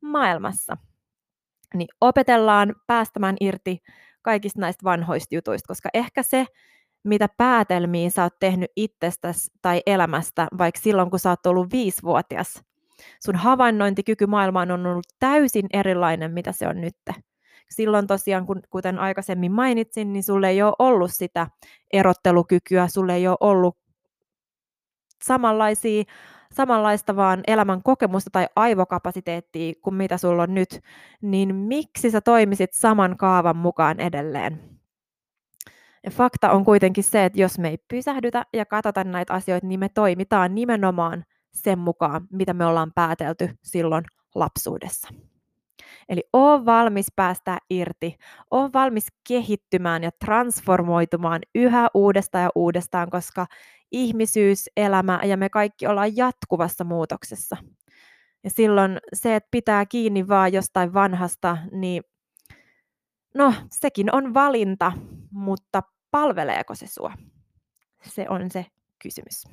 maailmassa. 0.00 0.76
Niin 1.74 1.88
opetellaan 2.00 2.74
päästämään 2.86 3.36
irti 3.40 3.78
kaikista 4.22 4.60
näistä 4.60 4.84
vanhoista 4.84 5.34
jutuista, 5.34 5.68
koska 5.68 5.88
ehkä 5.94 6.22
se, 6.22 6.46
mitä 7.04 7.28
päätelmiä 7.36 8.10
sä 8.10 8.22
oot 8.22 8.38
tehnyt 8.40 8.70
itsestäsi 8.76 9.50
tai 9.62 9.82
elämästä, 9.86 10.48
vaikka 10.58 10.80
silloin, 10.80 11.10
kun 11.10 11.18
sä 11.18 11.30
oot 11.30 11.46
ollut 11.46 11.72
viisivuotias, 11.72 12.62
sun 13.24 13.36
havainnointikyky 13.36 14.26
maailmaan 14.26 14.70
on 14.70 14.86
ollut 14.86 15.06
täysin 15.18 15.66
erilainen, 15.72 16.32
mitä 16.32 16.52
se 16.52 16.68
on 16.68 16.80
nyt. 16.80 16.96
Silloin 17.70 18.06
tosiaan, 18.06 18.46
kun, 18.46 18.60
kuten 18.70 18.98
aikaisemmin 18.98 19.52
mainitsin, 19.52 20.12
niin 20.12 20.22
sulle 20.22 20.48
ei 20.48 20.62
ole 20.62 20.74
ollut 20.78 21.10
sitä 21.14 21.46
erottelukykyä, 21.92 22.88
sulle 22.88 23.14
ei 23.14 23.28
ole 23.28 23.36
ollut 23.40 23.78
samanlaisia, 25.24 26.04
samanlaista 26.52 27.16
vaan 27.16 27.40
elämän 27.46 27.82
kokemusta 27.82 28.30
tai 28.30 28.46
aivokapasiteettia 28.56 29.74
kuin 29.82 29.94
mitä 29.94 30.18
sulla 30.18 30.42
on 30.42 30.54
nyt, 30.54 30.80
niin 31.22 31.54
miksi 31.54 32.10
sä 32.10 32.20
toimisit 32.20 32.72
saman 32.72 33.16
kaavan 33.16 33.56
mukaan 33.56 34.00
edelleen? 34.00 34.76
Ja 36.04 36.10
fakta 36.10 36.50
on 36.50 36.64
kuitenkin 36.64 37.04
se, 37.04 37.24
että 37.24 37.40
jos 37.40 37.58
me 37.58 37.68
ei 37.68 37.78
pysähdytä 37.88 38.42
ja 38.52 38.66
katsota 38.66 39.04
näitä 39.04 39.32
asioita, 39.32 39.66
niin 39.66 39.80
me 39.80 39.88
toimitaan 39.88 40.54
nimenomaan 40.54 41.24
sen 41.54 41.78
mukaan, 41.78 42.26
mitä 42.32 42.54
me 42.54 42.66
ollaan 42.66 42.92
päätelty 42.94 43.50
silloin 43.62 44.04
lapsuudessa. 44.34 45.08
Eli 46.08 46.22
oo 46.32 46.64
valmis 46.64 47.06
päästä 47.16 47.58
irti, 47.70 48.16
oo 48.50 48.70
valmis 48.74 49.06
kehittymään 49.28 50.02
ja 50.02 50.10
transformoitumaan 50.24 51.40
yhä 51.54 51.88
uudestaan 51.94 52.44
ja 52.44 52.50
uudestaan, 52.54 53.10
koska 53.10 53.46
ihmisyys, 53.92 54.70
elämä 54.76 55.20
ja 55.24 55.36
me 55.36 55.48
kaikki 55.48 55.86
ollaan 55.86 56.16
jatkuvassa 56.16 56.84
muutoksessa. 56.84 57.56
Ja 58.44 58.50
silloin 58.50 58.98
se, 59.12 59.36
että 59.36 59.48
pitää 59.50 59.86
kiinni 59.86 60.28
vaan 60.28 60.52
jostain 60.52 60.94
vanhasta, 60.94 61.58
niin 61.72 62.02
no 63.34 63.54
sekin 63.70 64.14
on 64.14 64.34
valinta, 64.34 64.92
mutta 65.30 65.82
palveleeko 66.10 66.74
se 66.74 66.86
sua? 66.86 67.12
Se 68.02 68.26
on 68.28 68.50
se 68.50 68.66
kysymys. 69.02 69.44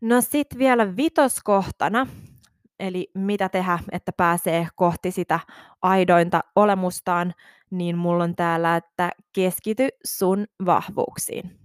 No 0.00 0.20
sitten 0.20 0.58
vielä 0.58 0.96
vitoskohtana 0.96 2.06
eli 2.80 3.10
mitä 3.14 3.48
tehdä, 3.48 3.78
että 3.92 4.12
pääsee 4.12 4.68
kohti 4.74 5.10
sitä 5.10 5.40
aidointa 5.82 6.40
olemustaan, 6.56 7.34
niin 7.70 7.98
mulla 7.98 8.24
on 8.24 8.36
täällä, 8.36 8.76
että 8.76 9.10
keskity 9.32 9.88
sun 10.04 10.46
vahvuuksiin. 10.66 11.58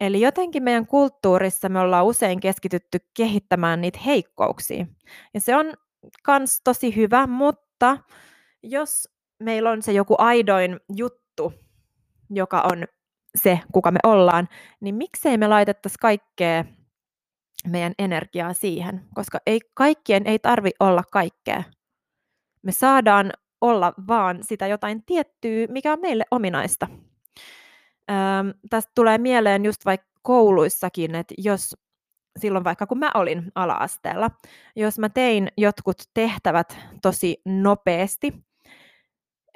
Eli 0.00 0.20
jotenkin 0.20 0.62
meidän 0.62 0.86
kulttuurissa 0.86 1.68
me 1.68 1.80
ollaan 1.80 2.06
usein 2.06 2.40
keskitytty 2.40 2.98
kehittämään 3.16 3.80
niitä 3.80 3.98
heikkouksia. 4.06 4.86
Ja 5.34 5.40
se 5.40 5.56
on 5.56 5.74
kans 6.22 6.60
tosi 6.64 6.96
hyvä, 6.96 7.26
mutta 7.26 7.98
jos 8.62 9.08
meillä 9.42 9.70
on 9.70 9.82
se 9.82 9.92
joku 9.92 10.14
aidoin 10.18 10.80
juttu, 10.96 11.52
joka 12.30 12.60
on 12.72 12.84
se, 13.36 13.60
kuka 13.72 13.90
me 13.90 13.98
ollaan, 14.02 14.48
niin 14.80 14.94
miksei 14.94 15.38
me 15.38 15.48
laitettaisi 15.48 15.98
kaikkea 16.00 16.64
meidän 17.66 17.92
energiaa 17.98 18.52
siihen, 18.52 19.02
koska 19.14 19.38
ei, 19.46 19.60
kaikkien 19.74 20.26
ei 20.26 20.38
tarvi 20.38 20.70
olla 20.80 21.02
kaikkea. 21.12 21.62
Me 22.62 22.72
saadaan 22.72 23.32
olla 23.60 23.92
vaan 24.08 24.38
sitä 24.44 24.66
jotain 24.66 25.02
tiettyä, 25.06 25.66
mikä 25.68 25.92
on 25.92 26.00
meille 26.00 26.24
ominaista. 26.30 26.86
Öm, 28.10 28.54
tästä 28.70 28.92
tulee 28.94 29.18
mieleen 29.18 29.64
just 29.64 29.84
vaikka 29.84 30.06
kouluissakin, 30.22 31.14
että 31.14 31.34
jos 31.38 31.76
silloin 32.38 32.64
vaikka 32.64 32.86
kun 32.86 32.98
mä 32.98 33.10
olin 33.14 33.52
ala-asteella, 33.54 34.30
jos 34.76 34.98
mä 34.98 35.08
tein 35.08 35.48
jotkut 35.56 36.02
tehtävät 36.14 36.78
tosi 37.02 37.40
nopeasti, 37.44 38.32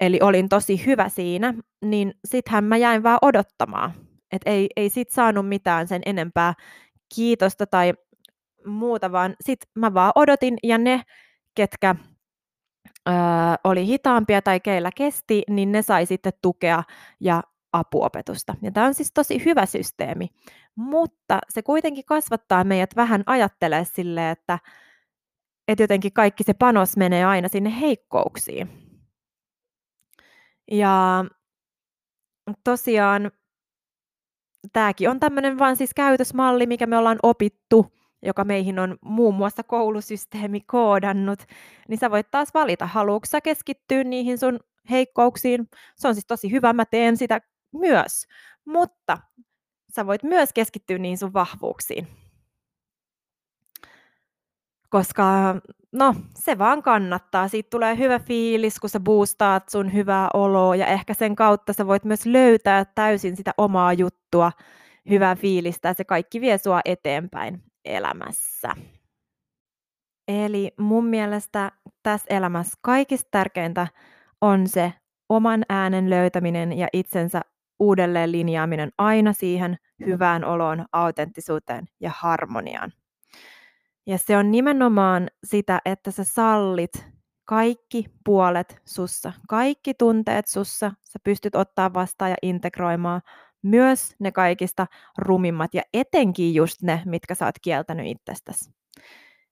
eli 0.01 0.19
olin 0.23 0.49
tosi 0.49 0.87
hyvä 0.87 1.09
siinä, 1.09 1.55
niin 1.85 2.15
sittenhän 2.25 2.65
mä 2.65 2.77
jäin 2.77 3.03
vaan 3.03 3.19
odottamaan. 3.23 3.93
että 4.33 4.51
ei, 4.51 4.69
ei 4.77 4.91
sit 4.91 5.11
saanut 5.11 5.49
mitään 5.49 5.89
sen 5.89 6.03
enempää 6.07 6.55
kiitosta 7.15 7.67
tai 7.67 7.95
muuta, 8.67 9.13
vaan 9.13 9.37
sit 9.41 9.61
mä 9.75 9.95
vaan 9.95 10.13
odotin 10.15 10.59
ja 10.63 10.79
ne, 10.79 11.03
ketkä 11.55 11.95
ö, 13.09 13.13
oli 13.65 13.87
hitaampia 13.87 14.43
tai 14.43 14.61
keillä 14.61 14.91
kesti, 14.97 15.43
niin 15.49 15.73
ne 15.73 15.83
sai 15.83 16.07
sitten 16.07 16.33
tukea 16.43 16.83
ja 17.21 17.43
apuopetusta. 17.73 18.55
Ja 18.63 18.71
tämä 18.71 18.87
on 18.87 18.95
siis 18.95 19.13
tosi 19.13 19.45
hyvä 19.45 19.67
systeemi, 19.67 20.29
mutta 20.77 21.39
se 21.49 21.63
kuitenkin 21.63 22.05
kasvattaa 22.05 22.65
meidät 22.65 22.97
vähän 22.97 23.23
ajattelee 23.27 23.85
sille, 23.85 24.31
että, 24.31 24.59
että 25.69 25.83
jotenkin 25.83 26.13
kaikki 26.13 26.45
se 26.45 26.55
panos 26.55 26.97
menee 26.97 27.25
aina 27.25 27.49
sinne 27.49 27.81
heikkouksiin. 27.81 28.69
Ja 30.71 31.25
tosiaan 32.65 33.31
tämäkin 34.73 35.11
on 35.11 35.21
tämmöinen 35.21 35.59
vaan 35.59 35.77
siis 35.77 35.91
käytösmalli, 35.95 36.67
mikä 36.67 36.87
me 36.87 36.99
ollaan 36.99 37.19
opittu, 37.23 37.87
joka 38.23 38.45
meihin 38.45 38.79
on 38.79 38.99
muun 39.01 39.35
muassa 39.35 39.63
koulusysteemi 39.63 40.61
koodannut, 40.61 41.43
niin 41.89 41.99
sä 41.99 42.11
voit 42.11 42.31
taas 42.31 42.49
valita, 42.55 42.87
haluatko 42.87 43.27
sä 43.27 43.41
keskittyä 43.41 44.05
niihin 44.05 44.39
sun 44.39 44.59
heikkouksiin. 44.91 45.69
Se 45.97 46.09
on 46.09 46.15
siis 46.15 46.27
tosi 46.27 46.51
hyvä, 46.51 46.73
mä 46.73 46.85
teen 46.85 47.17
sitä 47.17 47.41
myös, 47.73 48.27
mutta 48.65 49.19
sä 49.95 50.07
voit 50.07 50.23
myös 50.23 50.53
keskittyä 50.53 50.99
niihin 50.99 51.19
sun 51.19 51.33
vahvuuksiin. 51.33 52.09
Koska 54.91 55.25
no, 55.93 56.15
se 56.35 56.59
vaan 56.59 56.83
kannattaa. 56.83 57.49
Siitä 57.49 57.71
tulee 57.71 57.99
hyvä 57.99 58.19
fiilis, 58.19 58.81
kun 58.81 58.91
sä 58.91 59.01
boostaat 59.01 59.69
sun 59.69 59.93
hyvää 59.93 60.29
oloa 60.35 60.77
ja 60.77 60.87
ehkä 60.87 61.15
sen 61.15 61.37
kautta 61.37 61.73
sä 61.73 61.87
voit 61.87 62.05
myös 62.05 62.27
löytää 62.27 62.85
täysin 62.85 63.37
sitä 63.37 63.55
omaa 63.59 63.93
juttua, 63.93 64.53
hyvää 65.11 65.37
fiilistä 65.37 65.89
ja 65.89 65.95
se 65.95 66.05
kaikki 66.05 66.41
vie 66.41 66.59
sua 66.59 66.81
eteenpäin 66.85 67.63
elämässä. 67.85 68.69
Eli 70.29 70.73
mun 70.79 71.07
mielestä 71.07 71.73
tässä 72.03 72.27
elämässä 72.37 72.79
kaikista 72.81 73.29
tärkeintä 73.31 73.87
on 74.41 74.69
se 74.69 74.93
oman 75.29 75.65
äänen 75.69 76.11
löytäminen 76.11 76.79
ja 76.79 76.89
itsensä 76.93 77.41
uudelleen 77.79 78.33
linjaaminen 78.33 78.91
aina 78.99 79.33
siihen 79.33 79.77
hyvään 80.07 80.45
oloon, 80.45 80.85
autenttisuuteen 80.93 81.89
ja 82.01 82.11
harmoniaan. 82.17 82.93
Ja 84.07 84.19
se 84.19 84.37
on 84.37 84.51
nimenomaan 84.51 85.29
sitä, 85.45 85.81
että 85.85 86.11
sä 86.11 86.25
sallit 86.25 87.07
kaikki 87.45 88.05
puolet 88.25 88.81
sussa, 88.85 89.33
kaikki 89.49 89.95
tunteet 89.95 90.49
sussa, 90.49 90.93
sä 91.03 91.19
pystyt 91.25 91.55
ottaa 91.55 91.95
vastaan 91.95 92.31
ja 92.31 92.37
integroimaan 92.43 93.21
myös 93.63 94.15
ne 94.19 94.33
kaikista 94.33 94.87
rumimmat 95.19 95.75
ja 95.75 95.83
etenkin 95.95 96.55
just 96.55 96.83
ne, 96.83 97.03
mitkä 97.05 97.35
sä 97.35 97.47
oot 97.47 97.55
kieltänyt 97.63 98.07
itsestäsi. 98.07 98.71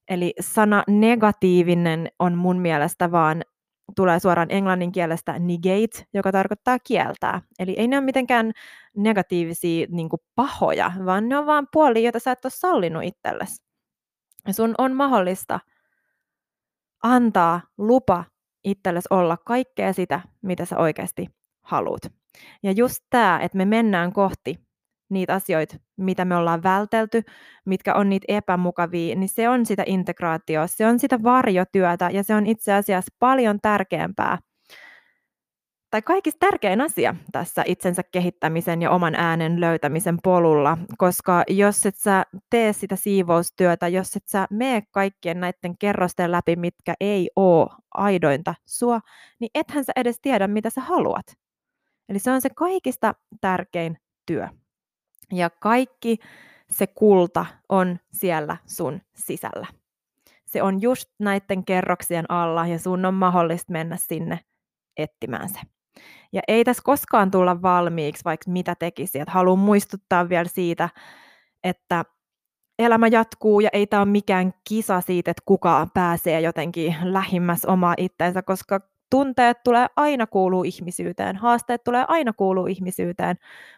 Eli 0.09 0.35
sana 0.41 0.85
negatiivinen 0.89 2.09
on 2.19 2.35
mun 2.35 2.59
mielestä 2.59 3.11
vaan 3.11 3.43
tulee 3.97 4.21
suoraan 4.21 4.51
englannin 4.51 4.93
kielestä 4.93 5.39
negate, 5.39 6.07
joka 6.15 6.33
tarkoittaa 6.33 6.79
kieltää. 6.79 7.43
Eli 7.59 7.75
ei 7.79 7.89
ne 7.89 7.97
ole 7.97 8.05
mitenkään 8.05 8.53
negatiivisia 8.97 9.87
niin 9.91 10.09
pahoja, 10.35 10.93
vaan 11.05 11.29
ne 11.29 11.39
on 11.39 11.47
vaan 11.47 11.67
puolia, 11.73 12.03
joita 12.03 12.19
sä 12.19 12.33
et 12.33 12.45
ole 12.45 12.53
sallinut 12.55 13.05
itsellesi. 13.05 13.68
Sun 14.53 14.75
on 14.79 14.93
mahdollista 14.93 15.61
antaa 17.03 17.61
lupa 17.79 18.25
itsellesi 18.65 19.09
olla 19.11 19.37
kaikkea 19.37 19.93
sitä, 19.93 20.21
mitä 20.43 20.65
sä 20.65 20.79
oikeasti 20.79 21.27
haluat. 21.63 22.03
Ja 22.63 22.73
just 22.73 23.05
tämä, 23.11 23.41
että 23.43 23.59
me 23.59 23.65
mennään 23.65 24.13
kohti 24.13 24.69
niitä 25.11 25.35
asioita, 25.35 25.77
mitä 25.97 26.25
me 26.25 26.37
ollaan 26.37 26.63
vältelty, 26.63 27.23
mitkä 27.67 27.95
on 27.95 28.09
niitä 28.09 28.25
epämukavia, 28.29 29.17
niin 29.17 29.29
se 29.29 29.49
on 29.49 29.67
sitä 29.67 29.83
integraatioa, 29.87 30.67
se 30.67 30.87
on 30.87 30.99
sitä 30.99 31.23
varjotyötä 31.23 32.11
ja 32.13 32.23
se 32.23 32.35
on 32.35 32.47
itse 32.47 32.73
asiassa 32.73 33.15
paljon 33.19 33.59
tärkeämpää 33.63 34.39
tai 35.90 36.03
kaikista 36.03 36.38
tärkein 36.38 36.81
asia 36.81 37.14
tässä 37.33 37.62
itsensä 37.66 38.03
kehittämisen 38.03 38.83
ja 38.83 38.90
oman 38.90 39.14
äänen 39.14 39.61
löytämisen 39.61 40.18
polulla, 40.22 40.79
koska 40.98 41.42
jos 41.48 41.87
et 41.87 41.96
sä 41.96 42.24
tee 42.51 42.72
sitä 42.72 42.96
siivoustyötä, 42.96 43.88
jos 43.88 44.16
et 44.16 44.27
sä 44.27 44.46
mene 44.51 44.83
kaikkien 44.90 45.40
näiden 45.40 45.79
kerrosten 45.79 46.33
läpi, 46.33 46.57
mitkä 46.57 46.94
ei 47.01 47.31
ole 47.37 47.68
aidointa 47.94 48.55
sua, 48.66 49.01
niin 49.40 49.51
ethän 49.55 49.85
sä 49.85 49.92
edes 49.96 50.20
tiedä, 50.20 50.46
mitä 50.48 50.70
sä 50.70 50.81
haluat. 50.81 51.27
Eli 52.09 52.18
se 52.18 52.31
on 52.31 52.40
se 52.40 52.48
kaikista 52.57 53.14
tärkein 53.40 53.98
työ. 54.27 54.48
Ja 55.33 55.51
kaikki 55.51 56.18
se 56.70 56.87
kulta 56.87 57.46
on 57.68 57.98
siellä 58.12 58.57
sun 58.66 59.01
sisällä. 59.14 59.66
Se 60.46 60.62
on 60.62 60.83
just 60.83 61.11
näiden 61.18 61.64
kerroksien 61.64 62.31
alla 62.31 62.66
ja 62.66 62.79
sun 62.79 63.05
on 63.05 63.14
mahdollista 63.14 63.72
mennä 63.72 63.96
sinne 63.96 64.40
etsimään 64.96 65.48
se. 65.48 65.61
Ja 66.33 66.41
ei 66.49 66.64
tässä 66.64 66.83
koskaan 66.85 67.31
tulla 67.31 67.62
valmiiksi, 67.62 68.25
vaikka 68.25 68.51
mitä 68.51 68.75
tekisi. 68.75 69.21
Et 69.21 69.29
haluan 69.29 69.59
muistuttaa 69.59 70.29
vielä 70.29 70.49
siitä, 70.49 70.88
että 71.64 72.05
elämä 72.79 73.07
jatkuu 73.07 73.61
ja 73.61 73.71
ei 73.73 73.87
tämä 73.87 74.03
ole 74.03 74.11
mikään 74.11 74.53
kisa 74.69 75.01
siitä, 75.01 75.31
että 75.31 75.43
kuka 75.47 75.87
pääsee 75.95 76.41
jotenkin 76.41 76.97
lähimmäs 77.03 77.64
omaa 77.64 77.95
itteensä, 77.97 78.43
koska 78.43 78.81
tunteet 79.11 79.62
tulee 79.64 79.87
aina 79.97 80.27
kuuluu 80.27 80.64
ihmisyyteen, 80.64 81.37
haasteet 81.37 81.85
tulee 81.85 82.05
aina 82.09 82.33
kuuluu 82.33 82.67
ihmisyyteen, 82.67 83.37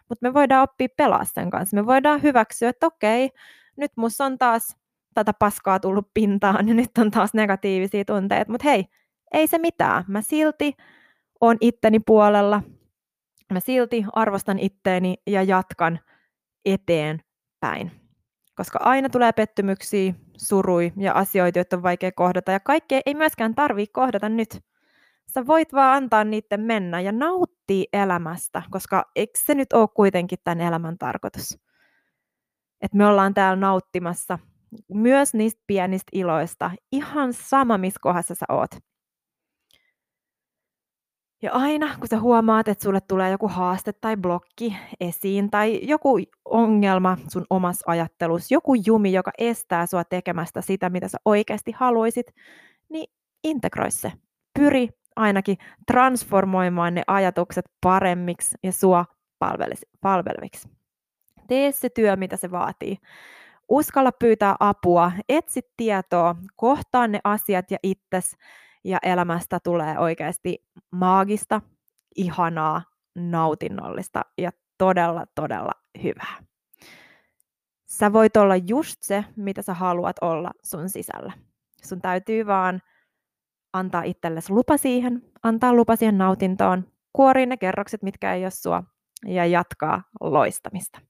mutta 0.09 0.29
me 0.29 0.35
voidaan 0.35 0.63
oppia 0.63 0.89
pelaa 0.97 1.25
sen 1.25 1.51
kanssa. 1.51 1.77
Me 1.77 1.87
voidaan 1.87 2.23
hyväksyä, 2.23 2.69
että 2.69 2.87
okei, 2.87 3.31
nyt 3.77 3.93
musta 3.97 4.25
on 4.25 4.39
taas 4.39 4.77
tätä 5.15 5.33
paskaa 5.33 5.81
tullut 5.81 6.09
pintaan 6.15 6.69
ja 6.69 6.75
nyt 6.75 6.91
on 6.99 7.11
taas 7.11 7.35
negatiivisia 7.35 8.05
tunteita, 8.05 8.51
mutta 8.51 8.69
hei, 8.69 8.85
ei 9.33 9.47
se 9.47 9.59
mitään. 9.59 10.05
Mä 10.09 10.23
silti 10.23 10.75
on 11.41 11.57
itteni 11.61 12.01
puolella, 12.01 12.63
mä 13.53 13.61
silti 13.61 14.05
arvostan 14.13 14.59
itteeni 14.59 15.15
ja 15.27 15.43
jatkan 15.43 16.01
eteenpäin. 16.65 17.93
Koska 18.55 18.79
aina 18.83 19.09
tulee 19.09 19.33
pettymyksiä, 19.33 20.15
surui 20.37 20.93
ja 20.97 21.13
asioita, 21.13 21.59
joita 21.59 21.77
on 21.77 21.83
vaikea 21.83 22.13
kohdata. 22.13 22.53
Ja 22.53 22.61
kaikkea 22.61 23.01
ei 23.07 23.15
myöskään 23.15 23.55
tarvitse 23.55 23.93
kohdata 23.93 24.29
nyt. 24.29 24.61
Sä 25.35 25.47
voit 25.47 25.73
vaan 25.73 25.97
antaa 25.97 26.25
niiden 26.25 26.61
mennä 26.61 27.01
ja 27.01 27.13
nauttia 27.13 27.85
elämästä, 27.93 28.63
koska 28.71 29.11
eikö 29.17 29.33
se 29.39 29.55
nyt 29.55 29.73
ole 29.73 29.89
kuitenkin 29.97 30.39
tämän 30.45 30.61
elämän 30.61 30.99
tarkoitus? 30.99 31.59
Että 32.81 32.97
me 32.97 33.07
ollaan 33.07 33.35
täällä 33.35 33.61
nauttimassa 33.61 34.39
myös 34.95 35.35
niistä 35.35 35.63
pienistä 35.67 36.11
iloista, 36.13 36.71
ihan 36.93 37.33
sama 37.33 37.79
missä 37.79 37.99
kohdassa 38.03 38.35
sä 38.35 38.47
oot. 38.49 38.71
Ja 41.43 41.53
aina 41.53 41.97
kun 41.99 42.09
sä 42.09 42.21
huomaat, 42.21 42.69
että 42.69 42.85
sulle 42.85 43.01
tulee 43.01 43.31
joku 43.31 43.49
haaste 43.49 43.93
tai 43.93 44.17
blokki 44.17 44.77
esiin 45.01 45.51
tai 45.51 45.81
joku 45.83 46.19
ongelma 46.45 47.19
sun 47.29 47.47
omassa 47.51 47.85
ajattelussa, 47.87 48.55
joku 48.55 48.75
jumi, 48.75 49.13
joka 49.13 49.31
estää 49.39 49.87
sua 49.87 50.05
tekemästä 50.05 50.61
sitä, 50.61 50.91
mitä 50.91 51.09
sä 51.09 51.19
oikeasti 51.25 51.73
haluaisit, 51.73 52.27
niin 52.89 53.13
integroi 53.45 53.91
se. 53.91 54.13
Pyri 54.59 54.89
ainakin 55.17 55.57
transformoimaan 55.87 56.95
ne 56.95 57.03
ajatukset 57.07 57.65
paremmiksi 57.81 58.57
ja 58.63 58.73
sua 58.73 59.05
palveleviksi. 60.01 60.69
Tee 61.49 61.73
se 61.73 61.89
työ, 61.89 62.17
mitä 62.17 62.37
se 62.37 62.51
vaatii. 62.51 62.97
Uskalla 63.69 64.13
pyytää 64.13 64.57
apua, 64.61 65.13
etsi 65.29 65.61
tietoa, 65.77 66.37
kohtaa 66.57 67.09
ne 67.09 67.21
asiat 67.25 67.71
ja 67.71 67.79
itses 67.83 68.37
ja 68.85 68.99
elämästä 69.03 69.59
tulee 69.65 69.99
oikeasti 69.99 70.65
maagista, 70.93 71.61
ihanaa, 72.17 72.83
nautinnollista 73.15 74.23
ja 74.39 74.51
todella, 74.79 75.27
todella 75.35 75.73
hyvää. 76.03 76.37
Sä 77.87 78.13
voit 78.13 78.37
olla 78.37 78.57
just 78.57 78.97
se, 79.01 79.25
mitä 79.37 79.63
sä 79.63 79.75
haluat 79.75 80.17
olla 80.21 80.51
sun 80.65 80.89
sisällä. 80.89 81.33
Sun 81.83 82.01
täytyy 82.01 82.47
vaan 82.47 82.83
antaa 83.73 84.03
itsellesi 84.03 84.53
lupa 84.53 84.77
siihen, 84.77 85.23
antaa 85.43 85.75
lupa 85.75 85.97
siihen 85.97 86.19
nautintoon, 86.19 86.93
kuorii 87.13 87.47
ne 87.47 87.57
kerrokset, 87.57 88.03
mitkä 88.03 88.35
ei 88.35 88.45
ole 88.45 88.51
sua, 88.51 88.83
ja 89.27 89.47
jatkaa 89.47 90.03
loistamista. 90.21 91.01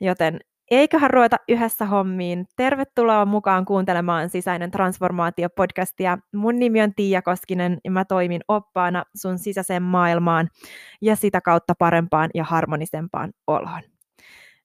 Joten 0.00 0.40
eiköhän 0.70 1.10
ruveta 1.10 1.36
yhdessä 1.48 1.86
hommiin. 1.86 2.46
Tervetuloa 2.56 3.24
mukaan 3.24 3.64
kuuntelemaan 3.64 4.30
Sisäinen 4.30 4.70
transformaatio-podcastia. 4.70 6.18
Mun 6.34 6.58
nimi 6.58 6.82
on 6.82 6.94
Tiia 6.94 7.22
Koskinen 7.22 7.78
ja 7.84 7.90
mä 7.90 8.04
toimin 8.04 8.40
oppaana 8.48 9.04
sun 9.16 9.38
sisäiseen 9.38 9.82
maailmaan 9.82 10.48
ja 11.02 11.16
sitä 11.16 11.40
kautta 11.40 11.74
parempaan 11.78 12.30
ja 12.34 12.44
harmonisempaan 12.44 13.32
oloon. 13.46 13.82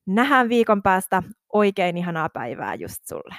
Nähdään 0.08 0.50
viikon 0.50 0.84
päästä. 0.84 1.24
Oikein 1.54 1.98
ihanaa 1.98 2.30
päivää 2.30 2.76
just 2.76 3.00
sulle. 3.10 3.36